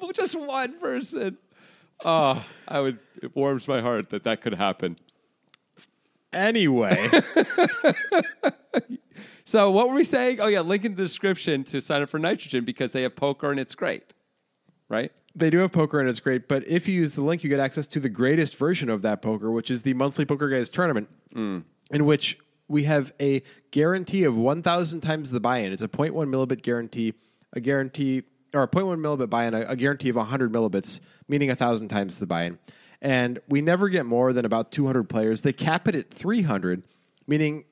[0.00, 0.12] no.
[0.12, 1.38] just one person.
[2.04, 4.96] Oh, I would, it warms my heart that that could happen.
[6.32, 7.10] Anyway,
[9.44, 10.38] So, what were we saying?
[10.40, 13.50] Oh, yeah, link in the description to sign up for Nitrogen because they have poker
[13.50, 14.12] and it's great.
[14.88, 15.12] Right?
[15.36, 17.60] They do have poker and it's great, but if you use the link, you get
[17.60, 21.08] access to the greatest version of that poker, which is the monthly Poker Guys tournament,
[21.34, 21.62] Mm.
[21.90, 25.72] in which we have a guarantee of 1,000 times the buy in.
[25.72, 27.12] It's a 0.1 millibit guarantee,
[27.52, 28.22] a guarantee,
[28.54, 32.18] or a 0.1 millibit buy in, a, a guarantee of 100 millibits, meaning 1,000 times
[32.18, 32.58] the buy in.
[33.02, 35.42] And we never get more than about 200 players.
[35.42, 36.82] They cap it at 300,
[37.26, 37.64] meaning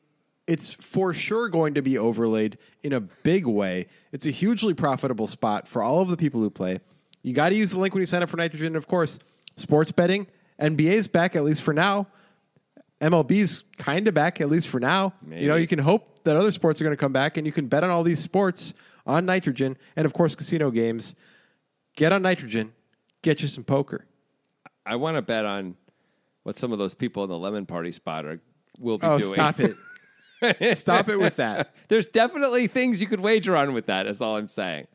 [0.46, 3.86] it's for sure going to be overlaid in a big way.
[4.12, 6.80] It's a hugely profitable spot for all of the people who play.
[7.24, 8.68] You got to use the link when you sign up for Nitrogen.
[8.68, 9.18] And of course,
[9.56, 10.28] sports betting
[10.60, 12.06] NBA's back at least for now.
[13.00, 15.14] MLB's kind of back at least for now.
[15.28, 17.52] You know, you can hope that other sports are going to come back, and you
[17.52, 18.72] can bet on all these sports
[19.06, 21.14] on nitrogen, and of course, casino games.
[21.96, 22.72] Get on nitrogen,
[23.22, 24.06] get you some poker.
[24.86, 25.76] I want to bet on
[26.44, 28.40] what some of those people in the lemon party spot are
[28.78, 29.34] will be Oh, doing.
[29.34, 30.76] stop it!
[30.78, 31.74] stop it with that.
[31.88, 34.06] There's definitely things you could wager on with that.
[34.06, 34.86] Is all I'm saying.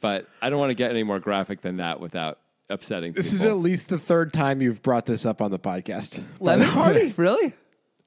[0.00, 3.12] But I don't want to get any more graphic than that without upsetting.
[3.12, 6.22] This is at least the third time you've brought this up on the podcast.
[6.40, 7.52] lemon party, really?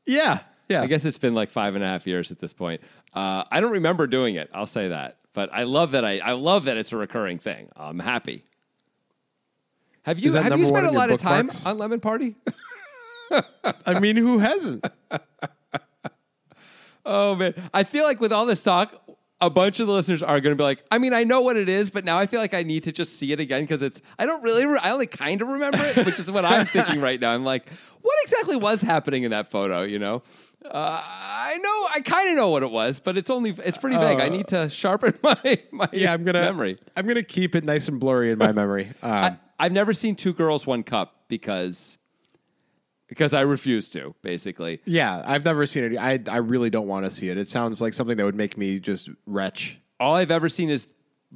[0.06, 0.82] Yeah, yeah.
[0.82, 2.82] I guess it's been like five and a half years at this point.
[3.14, 4.50] Uh, I don't remember doing it.
[4.54, 6.04] I'll say that, but I love that.
[6.04, 7.70] I, I love that it's a recurring thing.
[7.76, 8.44] I'm happy.
[10.04, 11.66] Have you have you spent a lot of time bookmarks?
[11.66, 12.36] on Lemon Party?
[13.86, 14.86] I mean, who hasn't?
[17.06, 18.94] Oh man, I feel like with all this talk,
[19.46, 21.58] a bunch of the listeners are going to be like, I mean, I know what
[21.58, 23.82] it is, but now I feel like I need to just see it again because
[23.82, 24.02] it's.
[24.18, 24.66] I don't really.
[24.66, 27.32] Re- I only kind of remember it, which is what I'm thinking right now.
[27.34, 27.70] I'm like,
[28.02, 29.84] what exactly was happening in that photo?
[29.84, 30.24] You know,
[30.66, 33.52] uh, I know, I kind of know what it was, but it's only.
[33.64, 34.20] It's pretty vague.
[34.20, 36.80] I need to sharpen my my Yeah, I'm gonna memory.
[36.96, 38.92] I'm gonna keep it nice and blurry in my memory.
[39.02, 41.98] Um, I, I've never seen two girls, one cup because
[43.14, 44.16] because I refuse to.
[44.24, 45.98] Basically, yeah, I've never seen it.
[45.98, 47.38] I I really don't want to see it.
[47.38, 49.78] It sounds like something that would make me just retch.
[50.00, 50.88] all I've ever seen is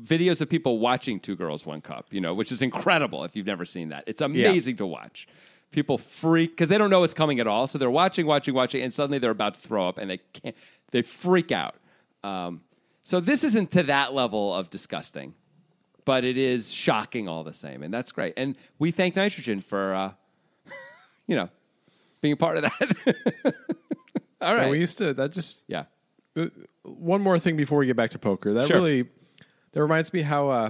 [0.02, 3.46] videos of people watching Two Girls One Cup, you know, which is incredible if you've
[3.48, 4.04] never seen that.
[4.08, 5.28] It's amazing to watch.
[5.72, 8.82] People freak because they don't know it's coming at all, so they're watching, watching, watching,
[8.82, 10.56] and suddenly they're about to throw up and they can't.
[10.92, 11.76] They freak out.
[12.24, 12.62] Um,
[13.04, 15.34] so this isn't to that level of disgusting,
[16.06, 18.34] but it is shocking all the same, and that's great.
[18.38, 20.12] And we thank Nitrogen for, uh,
[21.28, 21.50] you know,
[22.22, 23.16] being a part of that.
[24.42, 25.86] all right, And we used to that just yeah.
[26.36, 26.48] uh,
[26.84, 28.54] one more thing before we get back to poker.
[28.54, 28.78] That Sure.
[28.78, 29.08] really
[29.74, 30.70] that reminds me how uh,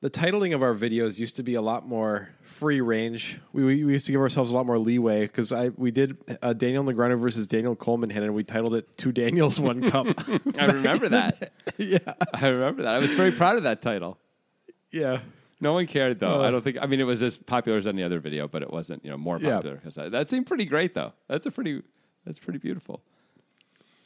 [0.00, 3.38] the titling of our videos used to be a lot more free range.
[3.52, 6.16] We, we, we used to give ourselves a lot more leeway because I we did
[6.42, 10.06] uh, Daniel Negreanu versus Daniel Colman hit, and we titled it Two Daniels, One Cup.
[10.58, 11.52] I remember that.
[11.76, 11.98] yeah,
[12.34, 12.94] I remember that.
[12.94, 14.18] I was very proud of that title.
[14.90, 15.20] yeah.
[15.60, 16.42] No one cared though.
[16.42, 16.78] I don't think.
[16.80, 19.04] I mean, it was as popular as any other video, but it wasn't.
[19.04, 19.56] You know, more Yeah.
[19.56, 19.76] popular.
[19.78, 21.12] 'Cause I- That seemed pretty great though.
[21.26, 21.82] That's a pretty.
[22.24, 23.02] That's pretty beautiful.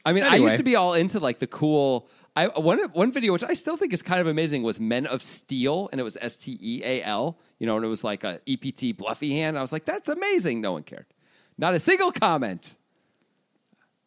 [0.04, 0.44] I mean, I Anyway.
[0.44, 2.08] used to be all into like the cool.
[2.34, 5.22] I one one video which I still think is kind of amazing was Men of
[5.22, 7.38] Steel, and it was S T E A L.
[7.58, 9.58] You know, and it was like a EPT bluffy hand.
[9.58, 10.60] I was like, that's amazing.
[10.62, 11.06] No one cared.
[11.58, 12.74] Not a single comment.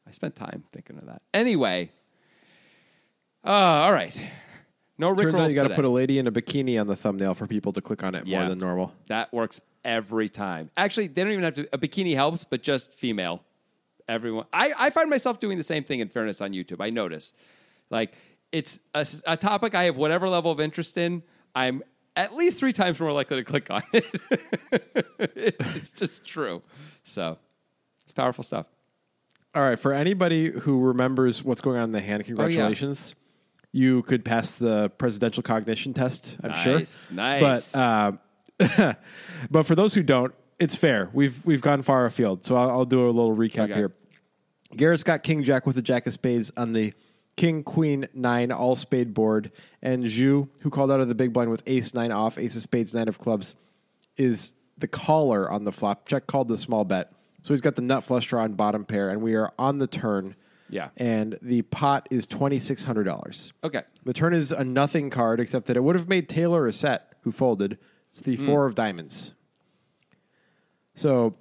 [0.08, 1.22] I spent time thinking of that.
[1.34, 1.92] Anyway.
[3.46, 4.20] Uh, all right.
[4.98, 6.96] No Rick Turns out you got to put a lady in a bikini on the
[6.96, 8.40] thumbnail for people to click on it Yeah.
[8.40, 8.94] more than normal.
[9.08, 10.72] That works every time.
[10.78, 11.68] Actually, they don't even have to.
[11.74, 13.44] A bikini helps, but just female.
[14.08, 14.46] Everyone.
[14.54, 16.78] I, I find myself doing the same thing in fairness on YouTube.
[16.80, 17.34] I notice.
[17.90, 18.14] Like,
[18.52, 21.24] it's a, a topic I have whatever level of interest in.
[21.56, 21.84] I'm
[22.16, 24.06] at least three times more likely to click on it.
[25.20, 26.62] it's just true.
[27.04, 27.38] So,
[28.04, 28.68] it's powerful stuff.
[29.56, 33.16] All right, for anybody who remembers what's going on in the hand, oh, congratulations.
[33.76, 36.80] You could pass the presidential cognition test, I'm sure.
[36.80, 37.74] Nice, nice.
[37.74, 38.94] But uh,
[39.52, 41.10] but for those who don't, it's fair.
[41.12, 43.74] We've we've gone far afield, so I'll, I'll do a little recap Okay.
[43.74, 43.92] here.
[44.78, 46.94] Garrett's got King Jack with the Jack of Spades on the
[47.36, 51.52] King Queen Nine All Spade board, and Zhu, who called out of the big blind
[51.52, 53.56] with Ace Nine off, Ace of Spades, Nine of Clubs,
[54.16, 56.08] is the caller on the flop.
[56.08, 57.12] Check called the small bet,
[57.42, 59.88] so he's got the nut flush draw and bottom pair, and we are on the
[59.88, 60.38] turn.
[60.70, 60.90] Yeah.
[60.98, 63.54] and the pot is twenty six hundred dollars.
[63.64, 63.84] Okay.
[64.04, 67.14] The turn is a nothing card, except that it would have made Taylor a set
[67.22, 67.78] who folded.
[68.10, 69.34] It's the four of diamonds.
[70.96, 71.36] So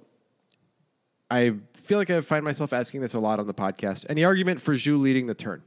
[1.31, 4.05] I feel like I find myself asking this a lot on the podcast.
[4.09, 5.63] Any argument for Zhu leading the turn?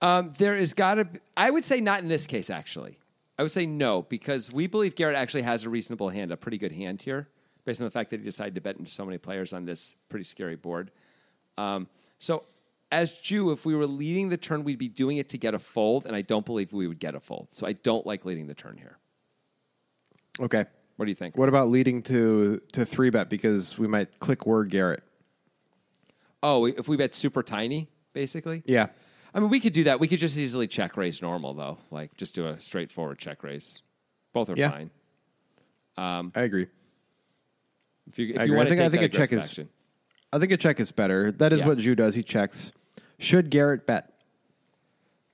[0.00, 1.08] Um, there is got to.
[1.36, 2.50] I would say not in this case.
[2.50, 2.98] Actually,
[3.38, 6.58] I would say no because we believe Garrett actually has a reasonable hand, a pretty
[6.58, 7.28] good hand here,
[7.64, 9.96] based on the fact that he decided to bet into so many players on this
[10.08, 10.90] pretty scary board.
[11.58, 11.88] Um,
[12.18, 12.44] so,
[12.92, 15.58] as Zhu, if we were leading the turn, we'd be doing it to get a
[15.58, 17.48] fold, and I don't believe we would get a fold.
[17.52, 18.98] So, I don't like leading the turn here.
[20.40, 20.64] Okay.
[20.96, 21.36] What do you think?
[21.36, 25.02] What about leading to to three bet because we might click word Garrett?
[26.42, 28.62] Oh, if we bet super tiny, basically.
[28.66, 28.86] Yeah.
[29.34, 30.00] I mean, we could do that.
[30.00, 33.82] We could just easily check raise normal though, like just do a straightforward check raise.
[34.32, 34.70] Both are Yeah.
[34.70, 34.90] fine.
[35.98, 36.68] I agree.
[38.08, 38.54] If you if I you agree.
[38.54, 39.68] I want to think- I take think that a check is- action.
[40.36, 41.32] I think a check is better.
[41.32, 41.66] That is Yeah.
[41.68, 42.14] what Zhu does.
[42.14, 42.70] He checks.
[43.18, 44.12] Should Garrett bet?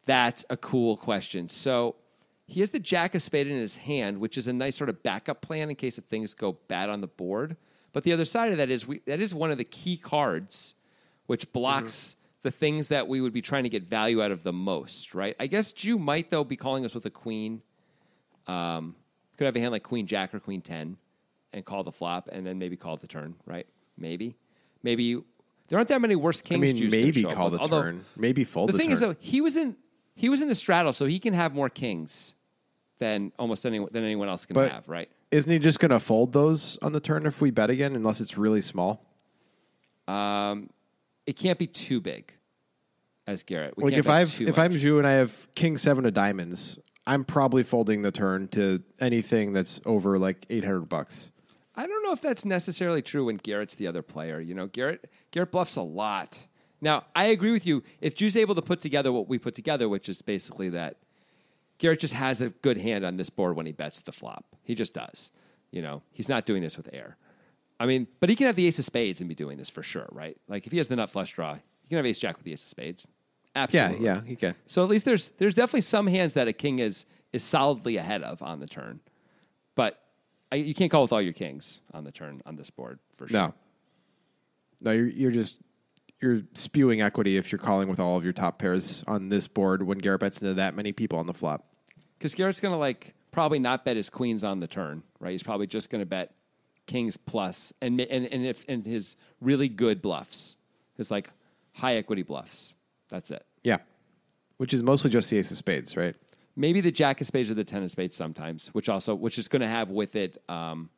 [0.04, 1.48] That's a cool question.
[1.48, 1.96] So
[2.46, 5.02] he has the jack of spade in his hand, which is a nice sort of
[5.02, 7.56] backup plan in case if things go bad on the board.
[7.92, 10.74] But the other side of that is we, that is one of the key cards,
[11.26, 14.52] which blocks the things that we would be trying to get value out of the
[14.52, 15.34] most, right?
[15.40, 17.62] I guess Zhu might though be calling us with a queen.
[18.46, 18.94] Um,
[19.36, 20.96] could have a hand like queen jack or queen ten,
[21.52, 23.66] and call the flop, and then maybe call the turn, right?
[23.96, 24.34] Maybe,
[24.82, 25.14] maybe
[25.68, 26.70] there aren't that many worse kings.
[26.70, 28.04] I mean, maybe call the Although, turn.
[28.16, 28.76] Maybe fold The turn.
[28.76, 28.92] the, thing turn.
[28.94, 29.76] is, though, he was in
[30.14, 32.34] he was in the straddle, so he can have more kings
[32.98, 35.08] than almost anyone than anyone else can But- have, right?
[35.30, 38.20] Isn't he just going to fold those on the turn if we bet again, unless
[38.20, 39.02] it's really small?
[40.06, 40.68] Um,
[41.26, 42.34] it can't be too big
[43.26, 43.74] as Garrett.
[43.78, 44.58] We like if I've if much.
[44.58, 48.82] I'm Zhu and I have King Seven of Diamonds, I'm probably folding the turn to
[49.00, 51.30] anything that's over like eight hundred bucks.
[51.74, 54.40] I don't know if that's necessarily true when Garrett's the other player.
[54.40, 56.38] You know, Garrett Garrett bluffs a lot.
[56.80, 57.82] Now, I agree with you.
[58.00, 60.96] If Drew's able to put together what we put together, which is basically that
[61.78, 64.44] Garrett just has a good hand on this board when he bets the flop.
[64.62, 65.30] He just does.
[65.70, 67.16] You know, he's not doing this with air.
[67.80, 69.82] I mean, but he can have the ace of spades and be doing this for
[69.82, 70.36] sure, right?
[70.46, 72.52] Like if he has the nut flush draw, he can have ace jack with the
[72.52, 73.06] ace of spades.
[73.54, 74.04] Absolutely.
[74.04, 74.54] Yeah, yeah, he can.
[74.66, 78.22] So at least there's there's definitely some hands that a king is is solidly ahead
[78.22, 79.00] of on the turn,
[79.74, 80.01] but
[80.52, 83.26] I, you can't call with all your kings on the turn on this board for
[83.26, 83.38] sure.
[83.38, 83.54] No,
[84.82, 85.56] no, you're you're just
[86.20, 89.82] you're spewing equity if you're calling with all of your top pairs on this board
[89.82, 91.64] when Garrett bets into that many people on the flop.
[92.18, 95.32] because Garrett's gonna like probably not bet his queens on the turn, right?
[95.32, 96.34] He's probably just gonna bet
[96.86, 100.56] kings plus and and and if and his really good bluffs,
[100.96, 101.30] his like
[101.72, 102.74] high equity bluffs.
[103.08, 103.44] That's it.
[103.64, 103.78] Yeah,
[104.58, 106.14] which is mostly just the ace of spades, right?
[106.54, 109.48] Maybe the jack of spades or the ten of spades sometimes, which also which is
[109.48, 110.42] going to have with it.
[110.48, 110.90] Um,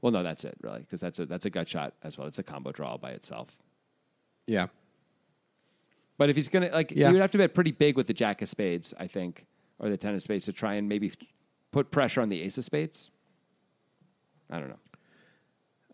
[0.00, 2.26] well, no, that's it really, because that's a that's a gut shot as well.
[2.26, 3.56] It's a combo draw by itself.
[4.46, 4.66] Yeah,
[6.18, 7.08] But if he's gonna like, Yeah.
[7.08, 9.46] you would have to bet pretty big with the jack of spades, I think,
[9.78, 11.12] or the ten of spades to try and maybe
[11.70, 13.10] put pressure on the ace of spades.
[14.50, 14.78] I don't know.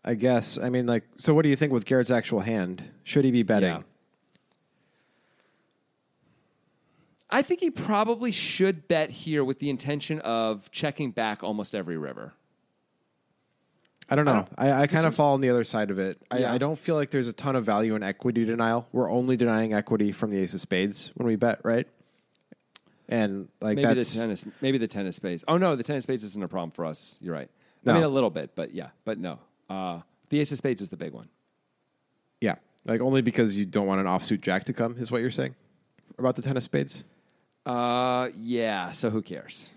[0.03, 0.57] I guess.
[0.57, 2.83] I mean, like, so what do you think with Garrett's actual hand?
[3.03, 3.69] Should he be betting?
[3.69, 3.81] Yeah.
[7.29, 11.97] I think he probably should bet here with the intention of checking back almost every
[11.97, 12.33] river.
[14.09, 14.47] I don't know.
[14.57, 16.17] I, I kind of fall on the other side of it.
[16.31, 16.53] I, Yeah.
[16.53, 18.87] I don't feel like there's a ton of value in equity denial.
[18.93, 21.87] We're only denying equity from the ace of spades when we bet, right?
[23.09, 25.43] And like Maybe that's the tennis, maybe the tennis spades.
[25.47, 27.17] Oh no, the tennis spades isn't a problem for us.
[27.21, 27.49] You're right.
[27.85, 29.39] I mean a little bit, but yeah, but no.
[29.69, 31.29] Uh, the ace of spades is the big one.
[32.41, 35.31] yeah, like only because you don't want an offsuit jack to come is what you're
[35.31, 35.55] saying
[36.17, 37.05] about the ten of spades.
[37.67, 38.91] Uh, yeah.
[38.91, 39.69] So who cares?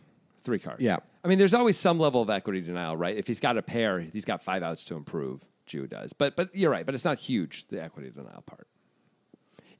[0.43, 0.81] Three cards.
[0.81, 0.99] Yeah.
[1.25, 3.17] I mean, there's always some level of equity denial, right?
[3.17, 5.43] If he's got a pair, he's got five outs to improve.
[5.69, 6.85] Zhu does, but but you're right.
[6.85, 7.69] But it's not huge.
[7.69, 8.67] The equity denial part.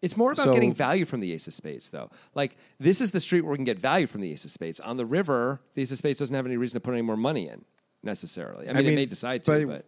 [0.03, 2.11] It's more about So- getting value from the ace of spades, though.
[2.35, 4.79] Like this is the street where we can get value from the ace of spades.
[4.81, 7.17] On the river, the ace of spades doesn't have any reason to put any more
[7.17, 7.65] money in
[8.03, 8.69] necessarily.
[8.69, 9.85] I mean, it mean, may decide to, but- but,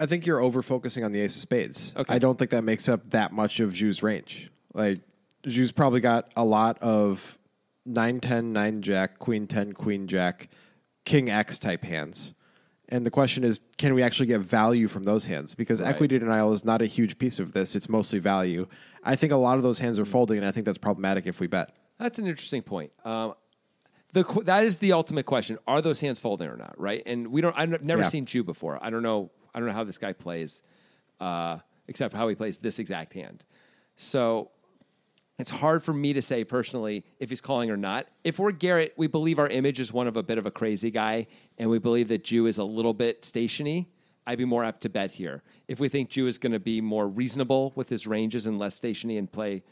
[0.00, 1.92] I think you're over focusing on the ace of spades.
[1.96, 2.14] Okay.
[2.14, 4.50] I don't think that makes up that much of Zhu's range.
[4.74, 5.00] Like
[5.44, 7.37] Zhu's probably got a lot of
[7.88, 10.48] 9 10, 9 jack, queen 10, queen jack,
[11.04, 12.34] king X type hands.
[12.90, 15.54] And the question is, can we actually get value from those hands?
[15.54, 15.90] Because Right.
[15.90, 17.76] equity denial is not a huge piece of this.
[17.76, 18.66] It's mostly value.
[19.04, 21.38] I think a lot of those hands are folding, and I think that's problematic if
[21.40, 21.74] we bet.
[21.98, 22.92] That's an interesting point.
[23.04, 23.34] Um,
[24.14, 26.74] the qu- that is the ultimate question: Are those hands folding or not?
[26.80, 27.02] Right?
[27.04, 27.54] And we don't.
[27.58, 28.08] I've never Yeah.
[28.08, 28.78] seen Zhu before.
[28.82, 29.30] I don't know.
[29.54, 30.62] I don't know how this guy plays,
[31.20, 33.44] uh, except how he plays this exact hand.
[33.96, 34.50] So
[35.38, 38.06] it's hard for me to say personally if he's calling or not.
[38.24, 40.90] If we're Garrett, we believe our image is one of a bit of a crazy
[40.90, 43.88] guy, and we believe that Zhu is a little bit stationy.
[44.26, 45.42] I'd be more apt to bet here.
[45.68, 48.74] If we think Zhu is going to be more reasonable with his ranges and less
[48.74, 49.62] stationy and play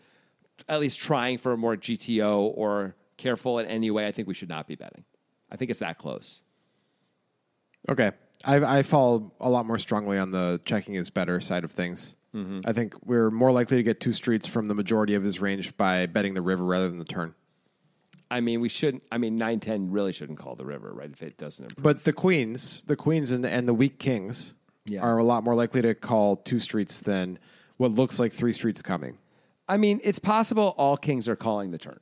[0.68, 4.34] at least trying for a more GTO or careful in any way, I think we
[4.34, 5.04] should not be betting.
[5.50, 6.42] I think it's that close.
[7.88, 8.12] Okay.
[8.44, 12.14] I, I fall a lot more strongly on the checking is better side of things.
[12.36, 12.60] Mm-hmm.
[12.66, 15.76] I think we're more likely to get two streets from the majority of his range
[15.76, 17.34] by betting the river rather than the turn.
[18.30, 19.04] I mean, we shouldn't.
[19.10, 21.10] I mean, nine ten really shouldn't call the river, right?
[21.10, 21.82] If it doesn't improve.
[21.82, 24.52] But the queens, the queens and the, and the weak kings
[24.84, 25.00] Yeah.
[25.00, 27.38] are a lot more likely to call two streets than
[27.78, 29.18] what looks like three streets coming.
[29.68, 32.00] I mean, it's possible all kings are calling the turn.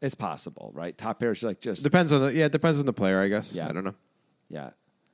[0.00, 0.96] It's possible, right?
[0.96, 3.52] Top pairs like just Depends on the yeah, it depends on the player, I guess.
[3.52, 3.68] Yeah.
[3.68, 3.94] I don't know.
[4.48, 4.70] yeah.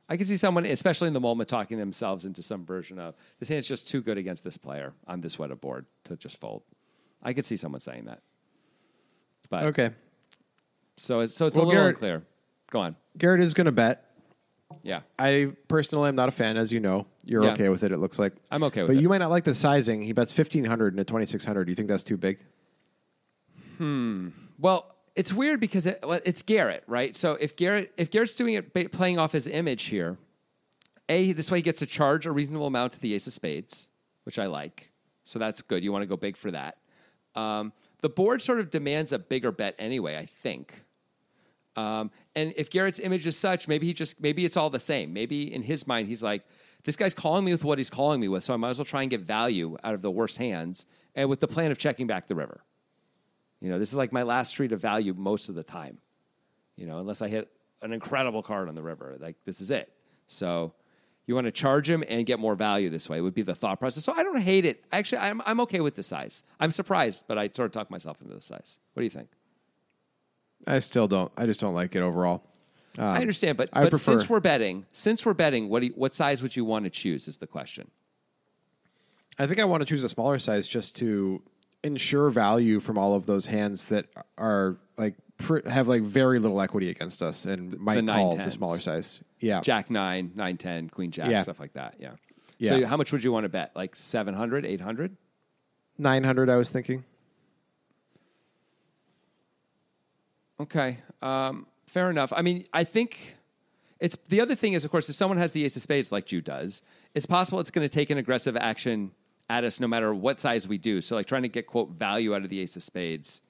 [0.09, 3.49] I can see someone, especially in the moment, talking themselves into some version of this
[3.49, 6.63] hand's just too good against this player on this weather board to just fold.
[7.23, 8.21] I could see someone saying that.
[9.49, 9.91] But Okay.
[10.99, 12.23] so it's so it's Well, a little Garrett- unclear.
[12.71, 12.97] Go on.
[13.17, 14.11] Garrett is going to bet.
[14.83, 15.03] Yeah.
[15.19, 17.07] I personally am not a fan, as you know.
[17.25, 17.53] You're Yeah.
[17.53, 17.93] okay with it.
[17.93, 19.01] It looks like I'm okay with but it.
[19.03, 20.03] you might not like the sizing.
[20.03, 21.65] He bets fifteen hundred and a twenty six hundred.
[21.65, 22.41] Do you think that's too big?
[23.79, 24.29] Hmm.
[24.59, 27.17] Well, it's weird because it, well, it's Garrett, right?
[27.17, 30.19] So if Garrett if Garrett's doing it playing off his image here,
[31.09, 33.91] a this way he gets to charge a reasonable amount to the ace of spades,
[34.25, 34.91] which I like.
[35.25, 35.85] So that's good.
[35.85, 36.79] You want to go big for that.
[37.35, 40.17] Um, the board sort of demands a bigger bet anyway.
[40.17, 40.83] I think.
[41.77, 45.13] Um, and if Garrett's image is such, maybe he just maybe it's all the same.
[45.13, 46.45] Maybe in his mind he's like,
[46.85, 48.85] this guy's calling me with what he's calling me with, so I might as well
[48.85, 52.07] try and get value out of the worst hands, and with the plan of checking
[52.07, 52.61] back the river.
[53.61, 55.99] You know, this is like my last street of value most of the time.
[56.77, 57.51] You know, unless I hit
[57.83, 59.93] an incredible card on the river, like this is it.
[60.27, 60.75] So
[61.27, 63.55] you want to charge him and get more value this way it would be the
[63.55, 64.05] thought process.
[64.05, 64.85] So I don't hate it.
[64.93, 66.43] Actually, I'm I'm okay with the size.
[66.61, 68.79] I'm surprised, but I sort of talked myself into the size.
[68.93, 69.29] What do you think?
[70.67, 71.31] I still don't.
[71.37, 72.43] I just don't like it overall.
[72.97, 75.87] Um, I understand, but, I but prefer- since we're betting, since we're betting, what do
[75.87, 77.27] you, what size would you want to choose?
[77.27, 77.91] Is the question.
[79.37, 81.43] I think I want to choose a smaller size just to
[81.85, 84.07] ensure value from all of those hands that
[84.39, 88.51] are like pr- have like very little equity against us and might nine call the
[88.51, 89.21] smaller size.
[89.41, 91.41] Yeah, Jack nine, nine ten, Queen Jack, Yeah.
[91.43, 91.95] stuff like that.
[91.99, 92.13] Yeah.
[92.59, 92.71] Yeah.
[92.71, 93.73] So how much would you want to bet?
[93.75, 95.17] Like 700, 800?
[95.99, 96.49] nine hundred.
[96.51, 97.05] I was thinking.
[100.61, 100.99] Okay.
[101.21, 102.33] Um, fair enough.
[102.35, 103.37] I mean, I think
[104.01, 106.27] it's the other thing is, of course, if someone has the ace of spades like
[106.27, 106.83] Zhu does,
[107.15, 109.11] it's possible it's going to take an aggressive action
[109.51, 111.01] at us no matter what size we do.
[111.01, 113.43] So, like trying to get quote value out of the ace of spades,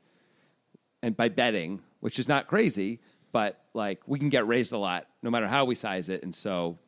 [1.02, 3.00] and by betting, which is not crazy,
[3.32, 6.34] but like we can get raised a lot no matter how we size it, and
[6.34, 6.78] so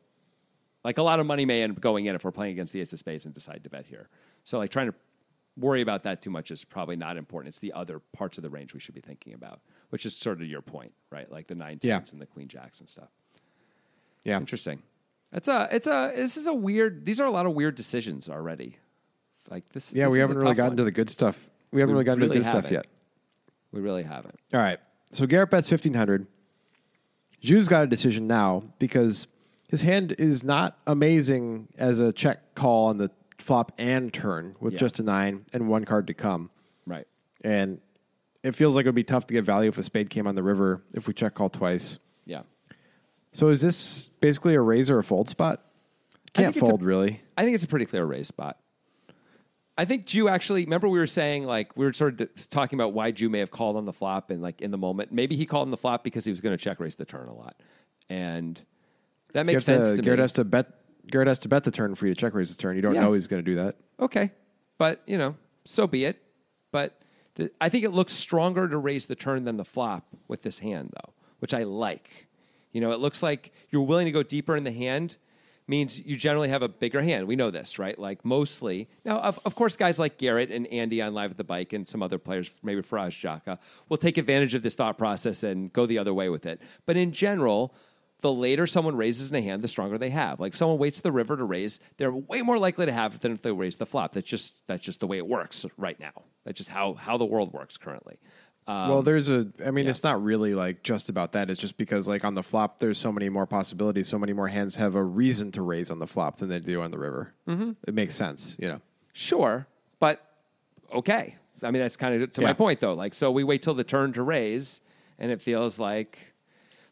[0.83, 2.81] like a lot of money may end up going in if we're playing against the
[2.81, 4.09] ace of spades and decide to bet here.
[4.43, 4.95] So, like trying to
[5.57, 7.49] worry about that too much is probably not important.
[7.49, 10.39] It's the other parts of the range we should be thinking about, which is sort
[10.39, 11.31] of your point, right?
[11.31, 11.95] Like the nine Yeah.
[11.95, 13.09] tens and the queen jacks and stuff.
[14.23, 14.83] Yeah, Interesting.
[15.33, 17.05] It's a, it's a, this is a weird.
[17.05, 18.77] These are a lot of weird decisions already.
[19.49, 19.93] Like this.
[19.93, 20.05] yeah.
[20.05, 20.77] this We is haven't really gotten one.
[20.77, 21.37] to the good stuff.
[21.71, 22.73] We haven't We really gotten to the good stuff haven't.
[22.73, 22.87] yet.
[23.71, 24.35] We really haven't.
[24.53, 24.79] All right.
[25.11, 26.27] So Garrett bets fifteen hundred.
[27.43, 29.27] Zhu's got a decision now because
[29.69, 34.73] his hand is not amazing as a check call on the flop and turn with
[34.73, 34.79] Yeah.
[34.79, 36.49] just a nine and one card to come.
[36.85, 37.05] Right.
[37.41, 37.79] And
[38.43, 40.35] it feels like it would be tough to get value if a spade came on
[40.35, 41.99] the river if we check call twice.
[42.25, 42.41] Yeah.
[43.33, 45.63] So is this basically a raise or a fold spot?
[46.33, 47.21] Can't it's a- fold really.
[47.37, 48.57] I think it's a pretty clear raise spot.
[49.77, 50.63] I think Zhu actually.
[50.63, 53.39] Remember, we were saying like we were sort of d- talking about why Zhu may
[53.39, 55.11] have called on the flop and like in the moment.
[55.11, 57.27] Maybe he called on the flop because he was going to check raise the turn
[57.27, 57.55] a lot,
[58.09, 58.59] and
[59.33, 60.23] that makes uh, sense to, to, Garrett me.
[60.23, 60.67] has to bet.
[61.11, 62.75] Garrett has to bet the turn for you to check raise the turn.
[62.75, 63.01] You don't Yeah.
[63.03, 63.75] know he's going to do that.
[63.99, 64.31] Okay,
[64.77, 66.21] but you know, so be it.
[66.71, 66.99] But
[67.35, 70.59] the, I think it looks stronger to raise the turn than the flop with this
[70.59, 72.27] hand, though, which I like.
[72.73, 75.15] You know, it looks like you're willing to go deeper in the hand.
[75.69, 77.27] Means you generally have a bigger hand.
[77.27, 77.99] We know this, right?
[77.99, 78.87] Like mostly.
[79.03, 81.85] Now, of, of course, guys like Garrett and Andy on Live at the Bike and
[81.85, 83.59] some other players, maybe Faraz Jaka,
[83.89, 86.61] will take advantage of this thought process and go the other way with it.
[86.85, 87.75] But in general,
[88.21, 90.39] the later someone raises in a hand, the stronger they have.
[90.39, 93.21] Like if someone waits the river to raise, they're way more likely to have it
[93.21, 94.13] than if they raise the flop.
[94.13, 96.23] That's just that's just the way it works right now.
[96.43, 98.17] That's just how how the world works currently.
[98.67, 99.47] Um, well, there's a.
[99.65, 101.49] I mean, it's not really like just about that.
[101.49, 104.09] It's just because like on the flop, there's so many more possibilities.
[104.09, 106.81] So many more hands have a reason to raise on the flop than they do
[106.81, 107.33] on the river.
[107.47, 107.71] Mm-hmm.
[107.87, 108.81] It makes sense, you know.
[109.13, 109.65] Sure,
[109.99, 110.21] but
[110.93, 111.35] okay.
[111.63, 112.93] I mean, that's kind of to my point, though.
[112.93, 114.81] Like, so we wait till the turn to raise,
[115.17, 116.19] and it feels like,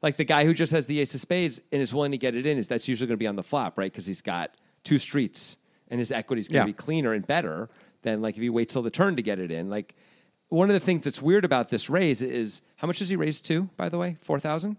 [0.02, 2.34] like the guy who just has the ace of spades and is willing to get
[2.36, 3.92] it in is that's usually going to be on the flop, right?
[3.92, 5.58] Because he's got two streets,
[5.90, 6.74] and his equity is going to Yeah.
[6.74, 7.70] be cleaner and better
[8.02, 9.70] than like if he waits till the turn to get it in.
[9.70, 9.94] Like,
[10.56, 13.41] one of the things that's weird about this raise is how much does he raise
[13.41, 13.70] to?
[13.78, 14.78] By the way, four thousand.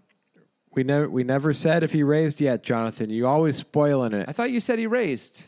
[0.73, 3.09] We never we never said if he raised yet, Jonathan.
[3.09, 4.25] You always spoiling it.
[4.27, 5.43] I thought you said he raised.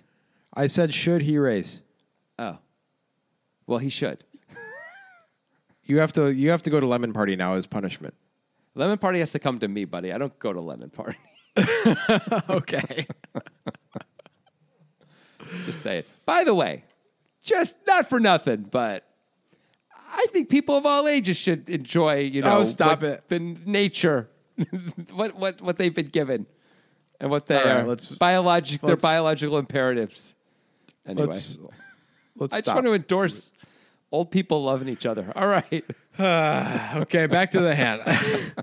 [0.54, 1.82] I said should he raise?
[2.38, 2.58] Oh,
[3.68, 4.24] well, he should.
[5.84, 8.14] You have to you have to go to lemon party now as punishment.
[8.76, 10.14] Lemon Party has to come to me, buddy.
[10.14, 11.18] I don't go to Lemon Party.
[12.50, 13.08] okay.
[15.66, 16.08] Just say it.
[16.26, 16.84] By the way,
[17.42, 19.09] just not for nothing, but
[20.12, 23.24] I think people of all ages should enjoy, you oh, know, Oh, stop what- it.
[23.30, 24.28] the nature,
[25.14, 26.46] what what what they've been given,
[27.20, 30.34] and what they All right, are let's- biologic their let's- biological imperatives.
[31.06, 31.58] Anyway, Let's
[32.36, 32.76] let's I just stop.
[32.76, 33.54] want to endorse
[34.12, 35.32] old people loving each other.
[35.36, 35.86] All right,
[36.20, 38.02] okay, back to the hand.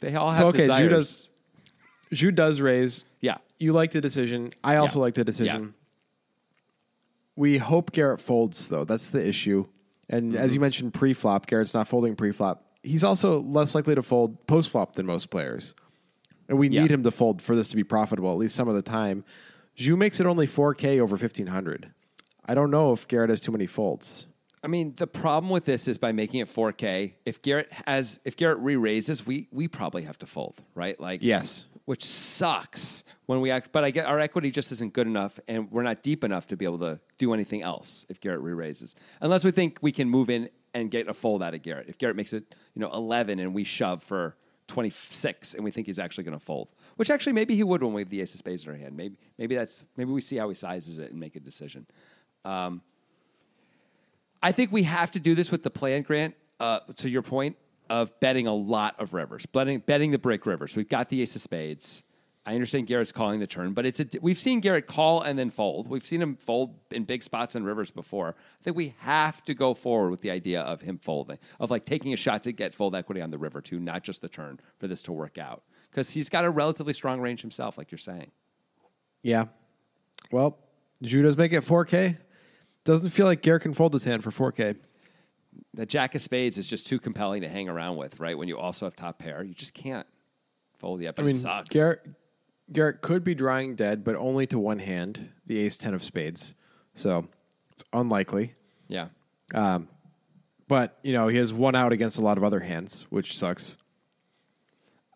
[0.00, 0.82] they all have so okay, desires.
[0.82, 1.28] Zhu does
[2.12, 3.04] Zhu does raise.
[3.20, 4.52] Yeah, You like the decision.
[4.62, 5.02] I also Yeah.
[5.02, 5.62] like the decision.
[5.62, 5.83] Yeah.
[7.36, 8.84] We hope Garrett folds, though.
[8.84, 9.66] That's the issue.
[10.08, 10.54] And as Mm-hmm.
[10.54, 12.64] you mentioned, pre-flop, Garrett's not folding pre-flop.
[12.82, 15.74] He's also less likely to fold post-flop than most players.
[16.48, 16.82] And we Yeah.
[16.82, 19.24] need him to fold for this to be profitable, at least some of the time.
[19.78, 21.90] Zhu makes it only 4K over 1500.
[22.44, 24.26] I don't know if Garrett has too many folds.
[24.62, 27.14] I mean, the problem with this is by making it 4K.
[27.24, 30.98] If Garrett has, if Garrett re-raises, we we probably have to fold, right?
[31.00, 31.64] Like, Yes.
[31.84, 33.70] Which sucks when we act.
[33.72, 36.56] But I get our equity just isn't good enough, and we're not deep enough to
[36.56, 40.30] be able to do anything else if Garrett re-raises, unless we think we can move
[40.30, 41.88] in and get a fold out of Garrett.
[41.88, 45.86] If Garrett makes it, you know, 11 and we shove for 26 and we think
[45.86, 48.34] he's actually going to fold, which actually maybe he would when we have the ace
[48.34, 48.96] of spades in our hand.
[48.96, 51.86] Maybe, maybe that's, maybe we see how he sizes it and make a decision.
[52.44, 52.82] Um,
[54.42, 57.56] I think we have to do this with the plan, Grant, uh, to your point
[57.90, 60.76] of betting a lot of rivers, betting, betting the brick rivers.
[60.76, 62.02] We've got the ace of spades.
[62.46, 65.50] I understand Garrett's calling the turn, but it's a, we've seen Garrett call and then
[65.50, 65.88] fold.
[65.88, 68.36] We've seen him fold in big spots and rivers before.
[68.38, 71.86] I think we have to go forward with the idea of him folding, of like
[71.86, 74.60] taking a shot to get fold equity on the river too, not just the turn
[74.78, 75.62] for this to work out.
[75.90, 78.30] Because he's got a relatively strong range himself, like you're saying.
[79.22, 79.46] Yeah.
[80.30, 80.58] Well,
[81.00, 82.18] does make it 4K.
[82.84, 84.76] Doesn't feel like Garrett can fold his hand for 4K.
[85.74, 88.36] The jack of spades is just too compelling to hang around with, right?
[88.36, 90.06] When you also have top pair, you just can't
[90.78, 91.16] fold yet.
[91.16, 91.68] But I mean, it sucks.
[91.70, 92.00] Garrett
[92.72, 96.54] Garrett could be drawing dead, but only to one hand, the ace 10 of spades.
[96.94, 97.28] So
[97.72, 98.54] it's unlikely.
[98.88, 99.08] yeah.
[99.52, 99.88] Um,
[100.66, 103.76] but, you know, he has one out against a lot of other hands, which sucks.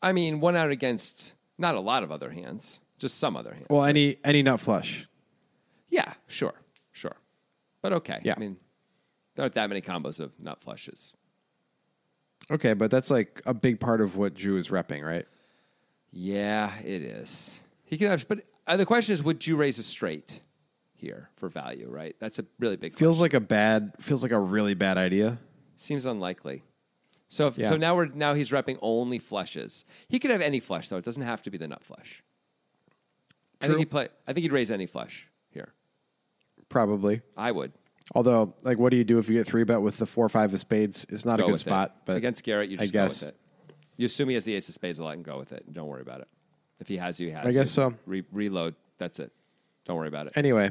[0.03, 3.67] I mean, one out against not a lot of other hands, just some other hands.
[3.71, 5.09] Well, any any nut flush.
[5.89, 6.53] Yeah, sure,
[6.93, 7.17] sure.
[7.81, 8.21] But okay.
[8.23, 8.35] Yeah.
[8.37, 8.59] I mean,
[9.39, 11.13] there aren't that many combos of nut flushes.
[12.51, 15.27] Okay, but that's like a big part of what Drew is repping, right?
[16.11, 17.61] Yeah, it is.
[17.85, 20.41] He can have, but uh, the question is, would you raise a straight
[20.93, 21.89] here for value?
[21.89, 22.17] Right.
[22.19, 22.95] That's a really big.
[22.97, 25.39] Feels like a bad feels like a really bad idea.
[25.77, 26.65] Seems unlikely.
[27.29, 27.69] So if, Yeah.
[27.69, 29.85] so now we're now he's repping only flushes.
[30.09, 30.97] He could have any flush though.
[30.97, 32.25] It doesn't have to be the nut flush.
[33.61, 33.79] I think True.
[33.79, 34.09] he play.
[34.27, 35.75] I think he'd raise any flush here.
[36.69, 37.21] Probably.
[37.37, 37.71] I would
[38.15, 40.29] Although, like, what do you do if you get three bet with the four or
[40.31, 41.07] five of spades?
[41.11, 41.89] It's not go a good spot.
[41.97, 42.03] it.
[42.07, 43.21] But against Garrett, you I just guess.
[43.21, 43.41] go with it.
[43.97, 45.71] You assume he has the ace of spades a lot and go with it.
[45.73, 46.29] Don't worry about it.
[46.81, 47.91] If he has you, he has I guess you.
[47.91, 47.95] so.
[48.07, 48.77] Re- reload.
[48.99, 49.33] That's it.
[49.85, 50.35] Don't worry about it.
[50.37, 50.71] Anyway,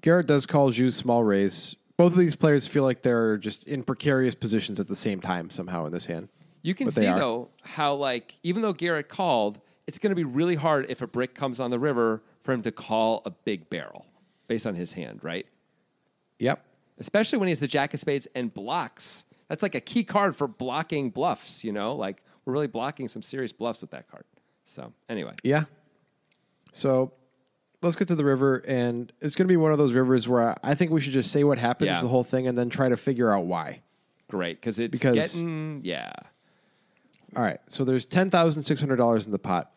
[0.00, 1.76] Garrett does call Zhu small raise.
[1.96, 5.50] Both of these players feel like they're just in precarious positions at the same time
[5.50, 6.28] somehow in this hand.
[6.62, 10.24] You can But see though how like even though Garrett called, it's going to be
[10.24, 13.70] really hard if a brick comes on the river for him to call a big
[13.70, 14.06] barrel
[14.48, 15.46] based on his hand, right?
[16.38, 16.64] Yep.
[16.98, 19.24] Especially when he has the jack of spades and blocks.
[19.48, 21.62] That's like a key card for blocking bluffs.
[21.64, 24.24] You know, like we're really blocking some serious bluffs with that card.
[24.64, 25.64] So anyway, Yeah.
[26.72, 27.12] So
[27.82, 30.56] let's get to the river, and it's going to be one of those rivers where
[30.62, 32.00] I- think we should just say what happens, Yeah.
[32.02, 33.82] the whole thing, and then try to figure out why.
[34.28, 36.10] great because it's Because- getting yeah.
[37.36, 37.60] All right.
[37.68, 39.70] So there's ten thousand six hundred dollars in the pot.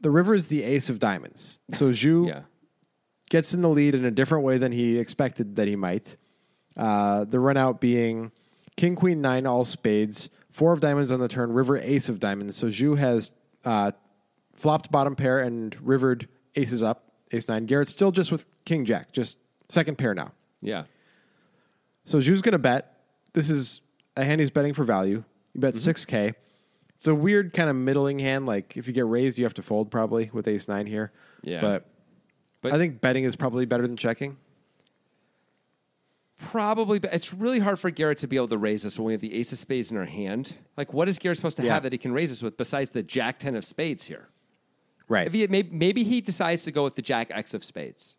[0.00, 1.58] The river is the ace of diamonds.
[1.74, 2.42] So Zhu Yeah.
[3.28, 6.16] Gets in the lead in a different way than he expected that he might.
[6.76, 8.30] Uh, the run out being
[8.76, 12.56] king, queen, nine, all spades, four of diamonds on the turn, river, ace of diamonds.
[12.56, 13.30] So Zhu has
[13.64, 13.92] uh,
[14.52, 17.66] flopped bottom pair and rivered aces up, ace nine.
[17.66, 20.32] Garrett's still just with king, jack, just second pair now.
[20.60, 20.84] Yeah.
[22.04, 23.00] So Zhu's going to bet.
[23.34, 23.82] This is
[24.16, 25.22] a hand he's betting for value.
[25.54, 26.34] You bet 6K.
[26.96, 28.46] It's a weird kind of middling hand.
[28.46, 31.12] Like if you get raised, you have to fold probably with ace nine here.
[31.42, 31.60] Yeah.
[31.60, 31.86] But,
[32.60, 34.36] But- I think betting is probably better than checking.
[36.38, 39.12] Probably, but it's really hard for Garrett to be able to raise us when we
[39.12, 40.54] have the ace of spades in our hand.
[40.76, 41.74] Like, what is Garrett supposed to Yeah.
[41.74, 44.28] have that he can raise us with besides the jack 10 of spades here?
[45.08, 45.26] Right.
[45.26, 48.18] If he maybe, maybe he decides to go with the jack X of spades,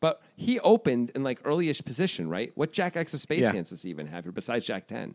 [0.00, 2.50] but he opened in like earlyish position, right?
[2.56, 3.52] What jack X of spades Yeah.
[3.52, 5.14] hands does he even have here besides jack 10?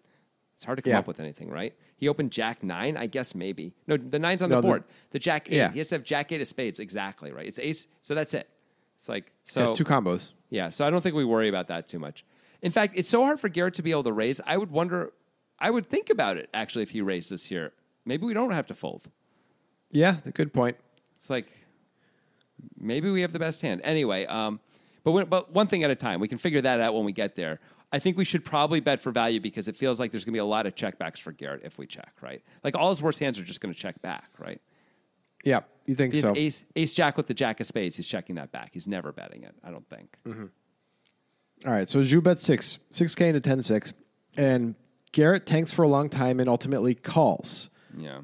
[0.55, 0.99] It's hard to come Yeah.
[0.99, 1.73] up with anything, right?
[1.97, 3.73] He opened jack nine, I guess maybe.
[3.87, 4.83] No, the nine's on No, the the- board.
[5.11, 5.57] The, jack eight.
[5.57, 5.71] Yeah.
[5.73, 7.45] He has to have jack eight of spades, exactly, right?
[7.45, 8.47] It's ace, so that's it.
[8.97, 9.61] It's like, so.
[9.61, 10.31] Has two combos.
[10.49, 12.25] Yeah, so I don't think we worry about that too much.
[12.61, 14.41] In fact, it's so hard for Garrett to be able to raise.
[14.45, 15.13] I would wonder,
[15.59, 17.73] I would think about it actually if he raised this here.
[18.05, 19.09] Maybe we don't have to fold.
[19.91, 20.77] Yeah, good point.
[21.17, 21.47] It's like
[22.77, 23.81] maybe we have the best hand.
[23.83, 24.59] Anyway, um,
[25.03, 26.19] but when, but one thing at a time.
[26.19, 27.59] We can figure that out when we get there.
[27.91, 30.37] I think we should probably bet for value because it feels like there's going to
[30.37, 32.41] be a lot of checkbacks for Garrett if we check, right?
[32.63, 34.59] Like all his worst hands are just going to check back, right?
[35.45, 36.33] Yeah, you think he so?
[36.35, 38.71] ace, ace jack with the jack of spades, he's checking that back.
[38.73, 40.17] He's never betting it, I don't think.
[40.27, 40.45] Mm-hmm.
[41.65, 43.93] All right, so Zhu bet six, six K into 10 6.
[44.37, 44.75] And
[45.11, 47.69] Garrett tanks for a long time and ultimately calls.
[47.97, 48.21] Yeah.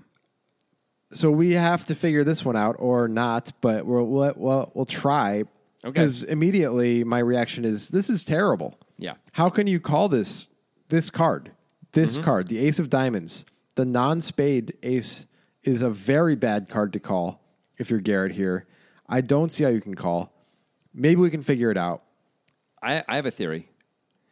[1.14, 4.86] So we have to figure this one out or not, but we'll, we'll, we'll, we'll
[4.86, 5.44] try.
[5.84, 8.78] Because immediately my reaction is this is terrible.
[8.98, 9.16] Yeah.
[9.34, 10.48] How can you call this
[10.90, 11.52] this card?
[11.94, 12.24] This mm-hmm.
[12.24, 13.46] card, the ace of diamonds,
[13.76, 15.26] the non spade ace
[15.64, 17.42] is a very bad card to call
[17.78, 18.66] if you're Garrett here.
[19.08, 20.32] I don't see how you can call.
[20.94, 22.04] Maybe we can figure it out.
[22.82, 23.70] I, I have a theory.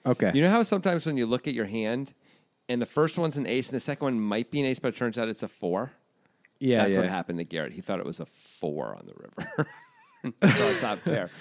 [0.05, 0.32] Okay.
[0.34, 2.13] You know how sometimes when you look at your hand
[2.67, 4.89] and the first one's an ace and the second one might be an ace, but
[4.89, 5.91] it turns out it's a four?
[6.59, 7.01] yeah, That's yeah.
[7.01, 7.73] what happened to Garrett.
[7.73, 9.69] He thought it was a four on the river.
[10.57, 11.30] so it's not fair.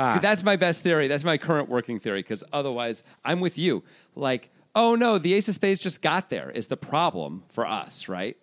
[0.00, 0.20] Ah.
[0.22, 1.08] That's my best theory.
[1.08, 3.82] That's my current working theory because otherwise, I'm with you.
[4.14, 8.06] Like, oh no, the ace of spades just got there is the problem for us,
[8.06, 8.36] right?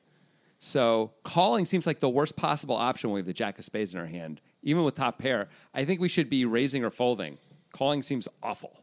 [0.66, 3.93] So calling seems like the worst possible option when we have the jack of spades
[3.93, 5.47] in our hand, even with top pair.
[5.76, 7.38] I think we should be raising or folding.
[7.72, 8.82] Calling seems awful.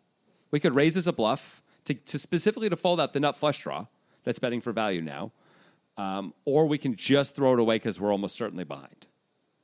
[0.52, 3.62] We could raise as a bluff to, to specifically to fold out the nut flush
[3.62, 3.86] draw
[4.22, 5.32] that's betting for value now,
[5.98, 9.08] um, or we can just throw it away because we're almost certainly behind,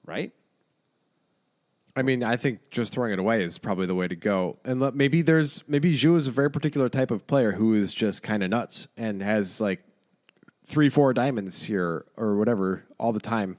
[0.04, 0.32] right?
[1.94, 4.58] I mean, I think just throwing it away is probably the way to go.
[4.64, 7.92] And let- maybe there's maybe Zhu is a very particular type of player who is
[7.92, 9.84] just kind of nuts and has like
[10.68, 13.56] three, four diamonds here or whatever all the time.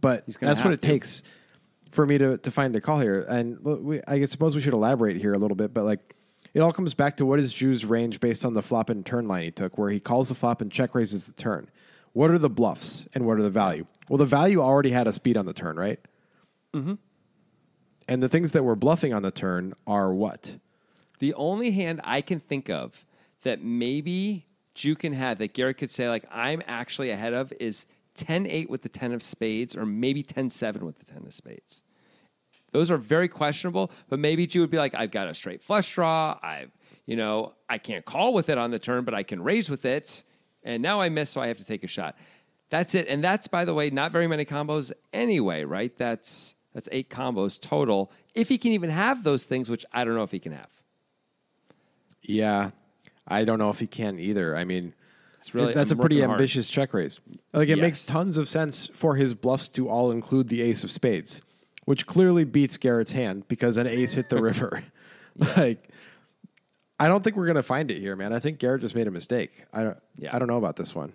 [0.00, 0.86] But that's what it to.
[0.86, 1.22] takes
[1.92, 3.20] for me to, to find a call here.
[3.22, 5.72] And we, I suppose we should elaborate here a little bit.
[5.72, 6.16] But like,
[6.52, 9.28] it all comes back to what is Zhu's range based on the flop and turn
[9.28, 11.70] line he took, where he calls the flop and check raises the turn.
[12.12, 13.86] What are the bluffs and what are the value?
[14.08, 16.00] Well, the value already had a speed on the turn, right?
[16.74, 16.94] Mm-hmm.
[18.08, 20.58] And the things that we're bluffing on the turn are what?
[21.20, 23.06] The only hand I can think of
[23.42, 27.86] that maybe Zhu can have that Garrett could say, like, I'm actually ahead of is
[28.14, 31.34] 10 8 with the 10 of spades, or maybe 10 7 with the 10 of
[31.34, 31.82] spades.
[32.72, 35.94] Those are very questionable, but maybe Zhu would be like, I've got a straight flush
[35.94, 36.38] draw.
[36.42, 36.70] I've,
[37.04, 39.84] you know, I can't call with it on the turn, but I can raise with
[39.84, 40.22] it.
[40.64, 42.16] And now I miss, so I have to take a shot.
[42.70, 43.08] That's it.
[43.08, 45.94] And that's, by the way, not very many combos anyway, right?
[45.98, 48.10] That's that's eight combos total.
[48.34, 50.70] If he can even have those things, which I don't know if he can have.
[52.22, 52.70] Yeah,
[53.26, 54.56] I don't know if he can either.
[54.56, 54.94] I mean,
[55.38, 56.32] It's really that's I'm a pretty hard.
[56.32, 57.20] ambitious check raise.
[57.52, 60.90] Like it makes tons of sense for his bluffs to all include the ace of
[60.90, 61.42] spades,
[61.84, 64.82] which clearly beats Garrett's hand because an ace hit the river.
[65.56, 65.88] Like,
[67.00, 68.34] I don't think we're gonna find it here, man.
[68.34, 69.64] I think Garrett just made a mistake.
[69.72, 69.96] I don't.
[70.18, 70.36] Yeah.
[70.36, 71.14] I don't know about this one.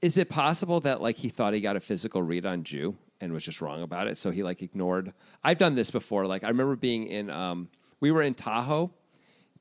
[0.00, 3.32] Is it possible that like he thought he got a physical read on Zhu and
[3.32, 5.12] was just wrong about it, so he like ignored?
[5.44, 6.26] I've done this before.
[6.26, 7.68] Like I remember being in, um,
[8.00, 8.90] we were in Tahoe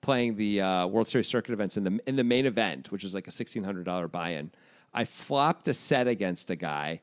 [0.01, 3.13] playing the uh, World Series circuit events in the in the main event, which is
[3.13, 4.51] like a sixteen hundred dollar buy-in.
[4.93, 7.01] I flopped a set against a guy,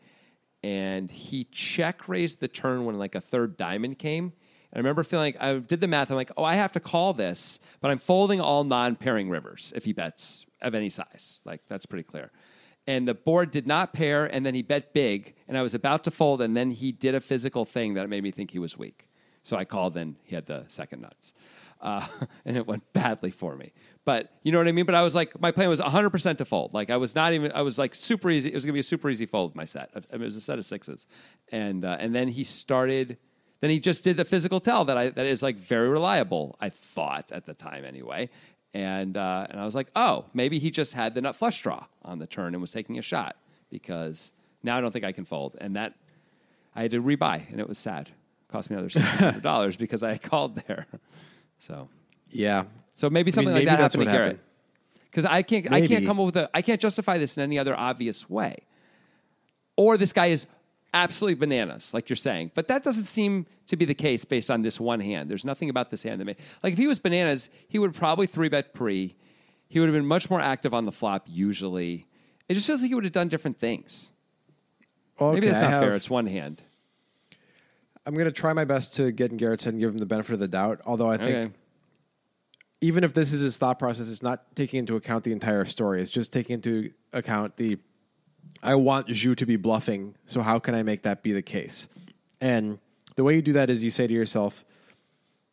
[0.62, 4.32] and he check raised the turn when like a third diamond came.
[4.70, 6.10] And I remember feeling like I did the math.
[6.10, 9.84] I'm like, oh, I have to call this, but I'm folding all non-pairing rivers if
[9.84, 11.40] he bets of any size.
[11.46, 12.30] Like that's pretty clear.
[12.86, 16.04] And the board did not pair, and then he bet big, and I was about
[16.04, 18.78] to fold, and then he did a physical thing that made me think he was
[18.78, 19.08] weak.
[19.42, 21.34] So I called, and he had the second nuts,
[21.80, 22.06] uh,
[22.44, 23.72] and it went badly for me.
[24.04, 24.86] But you know what I mean.
[24.86, 26.72] But I was like, my plan was 100 percent to fold.
[26.72, 27.52] Like I was not even.
[27.52, 28.50] I was like super easy.
[28.50, 29.54] It was gonna be a super easy fold.
[29.54, 29.90] My set.
[29.94, 31.06] I mean, it was a set of sixes,
[31.52, 33.18] and uh, and then he started.
[33.60, 36.56] Then he just did the physical tell that I that is like very reliable.
[36.60, 38.30] I thought at the time anyway,
[38.72, 41.84] and uh, and I was like, oh, maybe he just had the nut flush draw
[42.02, 43.36] on the turn and was taking a shot
[43.70, 45.94] because now I don't think I can fold, and that
[46.74, 48.10] I had to rebuy, and it was sad.
[48.48, 50.86] cost me another six hundred dollars because I called there.
[51.58, 51.88] So
[52.30, 52.64] Yeah.
[52.94, 54.40] so maybe something maybe like that happened to Garrett.
[55.10, 57.58] Because I can't, I can't come up with a, I can't justify this in any
[57.58, 58.58] other obvious way.
[59.76, 60.46] Or this guy is
[60.92, 62.50] absolutely bananas, like you're saying.
[62.54, 65.30] But that doesn't seem to be the case based on this one hand.
[65.30, 68.26] There's nothing about this hand that made, like if he was bananas, he would probably
[68.26, 69.14] three bet pre.
[69.68, 72.06] He would have been much more active on the flop usually.
[72.48, 74.10] It just feels like he would have done different things.
[75.20, 75.94] Okay, Maybe that's not have- fair.
[75.94, 76.62] It's one hand.
[78.08, 80.06] I'm going to try my best to get in Garrett's head and give him the
[80.06, 80.80] benefit of the doubt.
[80.86, 81.54] Although I think Okay.
[82.80, 86.00] even if this is his thought process, it's not taking into account the entire story.
[86.00, 87.76] It's just taking into account the
[88.62, 91.86] I want Zhu to be bluffing, so how can I make that be the case?
[92.40, 92.78] And
[93.14, 94.64] the way you do that is you say to yourself,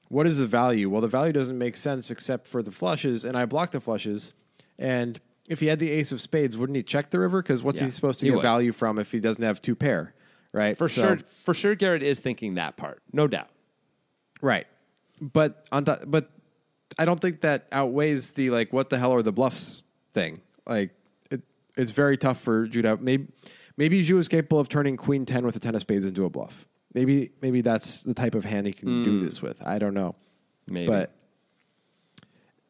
[0.08, 0.90] what is the value?
[0.90, 4.34] Well, the value doesn't make sense except for the flushes, and I block the flushes.
[4.80, 7.42] And if he had the ace of spades, wouldn't he check the river?
[7.42, 8.42] Because what's Yeah, he supposed to he get would.
[8.44, 10.14] value from if he doesn't have two pair,
[10.56, 10.78] right?
[10.78, 13.50] For So- sure, for sure, Garrett is thinking that part, no doubt.
[14.42, 14.68] Right.
[15.22, 16.32] But on th- but
[16.98, 19.84] I don't think that outweighs the like what the hell are the bluffs
[20.14, 20.42] thing.
[20.66, 20.92] Like
[21.30, 21.42] it,
[21.78, 22.98] it's very tough for Judah.
[23.00, 23.28] Maybe
[23.78, 26.30] maybe Zhu is capable of turning queen 10 with a 10 of spades into a
[26.30, 26.66] bluff.
[26.94, 29.26] Maybe maybe that's the type of hand he can do hmm.
[29.26, 29.62] this with.
[29.66, 30.16] I don't know.
[30.68, 30.88] Maybe.
[30.88, 31.12] But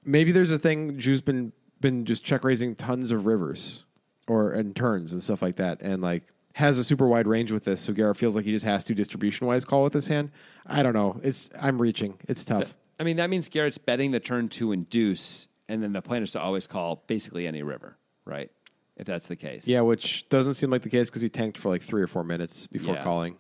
[0.04, 3.84] maybe there's a thing Zhu's been been just check raising tons of rivers
[4.28, 6.24] or and turns and stuff like that and like
[6.56, 8.96] has a super wide range with this so Garrett feels like he just has to
[8.96, 10.32] distribution wise call with this hand.
[10.66, 11.20] I don't know.
[11.22, 12.18] It's I'm reaching.
[12.30, 12.76] It's tough.
[13.00, 16.32] I mean, that means Garrett's betting the turn to induce, and then the plan is
[16.32, 18.50] to always call basically any river, right?
[18.96, 19.68] If that's the case.
[19.68, 22.24] Yeah, which doesn't seem like the case because he tanked for like three or four
[22.24, 23.04] minutes before Yeah.
[23.04, 23.36] calling.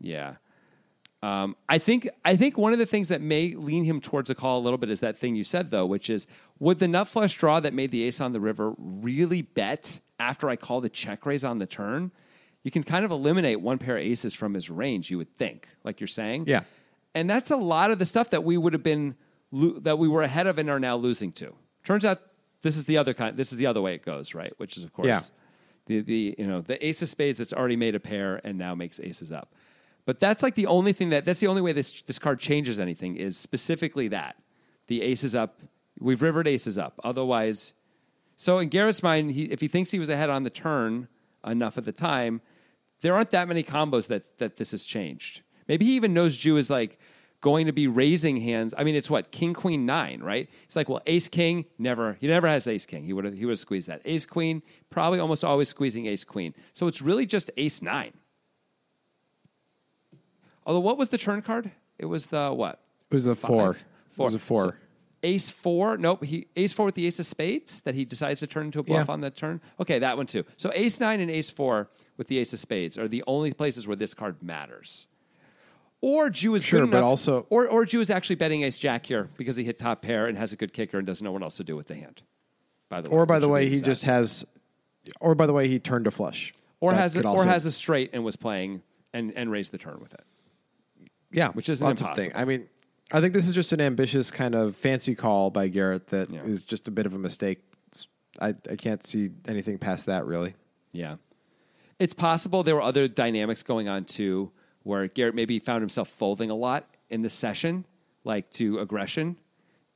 [0.00, 0.36] Yeah.
[1.22, 4.34] Um, I think I think one of the things that may lean him towards a
[4.34, 6.26] call a little bit is that thing you said though, which is
[6.58, 10.48] would the nut flush draw that made the ace on the river really bet after
[10.48, 12.10] I call the check raise on the turn?
[12.62, 15.68] You can kind of eliminate one pair of aces from his range, you would think,
[15.84, 16.44] like you're saying.
[16.46, 16.62] Yeah.
[17.14, 19.14] and that's a lot of the stuff that we would have been
[19.52, 21.54] lo- that we were ahead of and are now losing to.
[21.84, 22.20] Turns out
[22.62, 23.36] this is the other kind.
[23.36, 24.52] This is the other way it goes, right?
[24.56, 25.20] Which is of course Yeah.
[25.86, 28.74] the the you know the ace of spades that's already made a pair and now
[28.74, 29.54] makes aces up.
[30.04, 32.80] But that's like the only thing that that's the only way this this card changes
[32.80, 34.34] anything is specifically that
[34.88, 35.60] the aces up.
[36.00, 36.98] We've rivered aces up.
[37.04, 37.72] Otherwise,
[38.36, 41.08] so in Garrett's mind, he, if he thinks he was ahead on the turn
[41.46, 42.42] enough at the time,
[43.00, 45.40] there aren't that many combos that that this has changed.
[45.68, 46.98] Maybe he even knows Zhu is like
[47.40, 48.74] going to be raising hands.
[48.76, 50.48] I mean, it's what King Queen nine, right?
[50.64, 52.16] It's like well, Ace King never.
[52.20, 53.04] He never has Ace King.
[53.04, 54.02] He would have he would have squeezed that.
[54.04, 56.54] Ace Queen probably almost always squeezing Ace Queen.
[56.72, 58.12] So it's really just Ace nine.
[60.66, 61.70] Although, what was the turn card?
[61.98, 62.80] It was the what?
[63.10, 63.74] It was a four.
[63.74, 63.84] Five.
[64.18, 64.64] It was a four.
[64.64, 64.74] So
[65.26, 65.96] ace four.
[65.98, 66.24] Nope.
[66.24, 68.82] He ace four with the ace of spades that he decides to turn into a
[68.82, 69.12] bluff Yeah.
[69.12, 69.60] on the turn.
[69.80, 70.44] Okay, that one too.
[70.56, 73.86] So ace nine and ace four with the ace of spades are the only places
[73.86, 75.06] where this card matters.
[76.00, 79.06] Or Zhu is Sure, good but also- or or Zhu is actually betting ace jack
[79.06, 81.42] here because he hit top pair and has a good kicker and doesn't know what
[81.42, 82.22] else to do with the hand.
[82.88, 84.44] By the way, or by the way, he just has,
[85.20, 86.54] or by the way, he turned a flush.
[86.80, 89.78] or That has a, or has a straight and was playing and and raised the
[89.78, 90.24] turn with it.
[91.32, 92.32] yeah, which isn't lots of things.
[92.36, 92.68] I mean,
[93.12, 96.62] I think this is just an ambitious kind of fancy call by Garrett that is
[96.62, 96.66] Yeah.
[96.68, 97.60] just a bit of a mistake.
[98.40, 100.54] I I can't see anything past that really.
[100.92, 101.16] Yeah.
[101.98, 104.50] It's possible there were other dynamics going on too,
[104.82, 107.86] where Garrett maybe found himself folding a lot in the session,
[108.24, 109.36] like to aggression.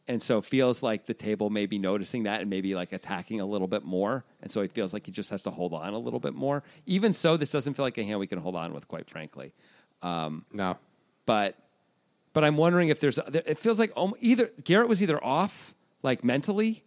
[0.08, 3.46] And so feels like the table may be noticing that and maybe like attacking a
[3.46, 4.24] little bit more.
[4.40, 6.62] And so he feels like he just has to hold on a little bit more.
[6.86, 9.52] Even so, this doesn't feel like a hand we can hold on with, quite frankly.
[10.02, 10.78] Um, no,
[11.26, 11.56] But
[12.32, 16.84] but I'm wondering if there's it feels like either Garrett was either off like mentally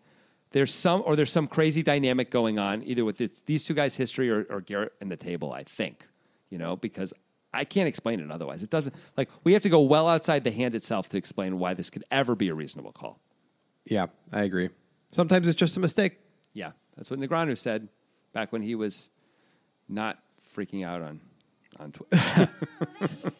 [0.52, 3.96] there's some or there's some crazy dynamic going on either with it's, these two guys
[3.98, 6.08] history or, or Garrett and the table I think
[6.50, 7.14] you know because
[7.54, 10.52] I can't explain it otherwise it doesn't like we have to go well outside the
[10.52, 13.20] hand itself to explain why this could ever be a reasonable call
[13.86, 14.70] yeah, I agree.
[15.12, 16.20] Sometimes it's just a mistake.
[16.54, 17.88] yeah that's what Negreanu said
[18.34, 19.10] back when he was
[19.90, 20.20] not
[20.56, 21.20] freaking out on
[21.80, 22.50] on Twitter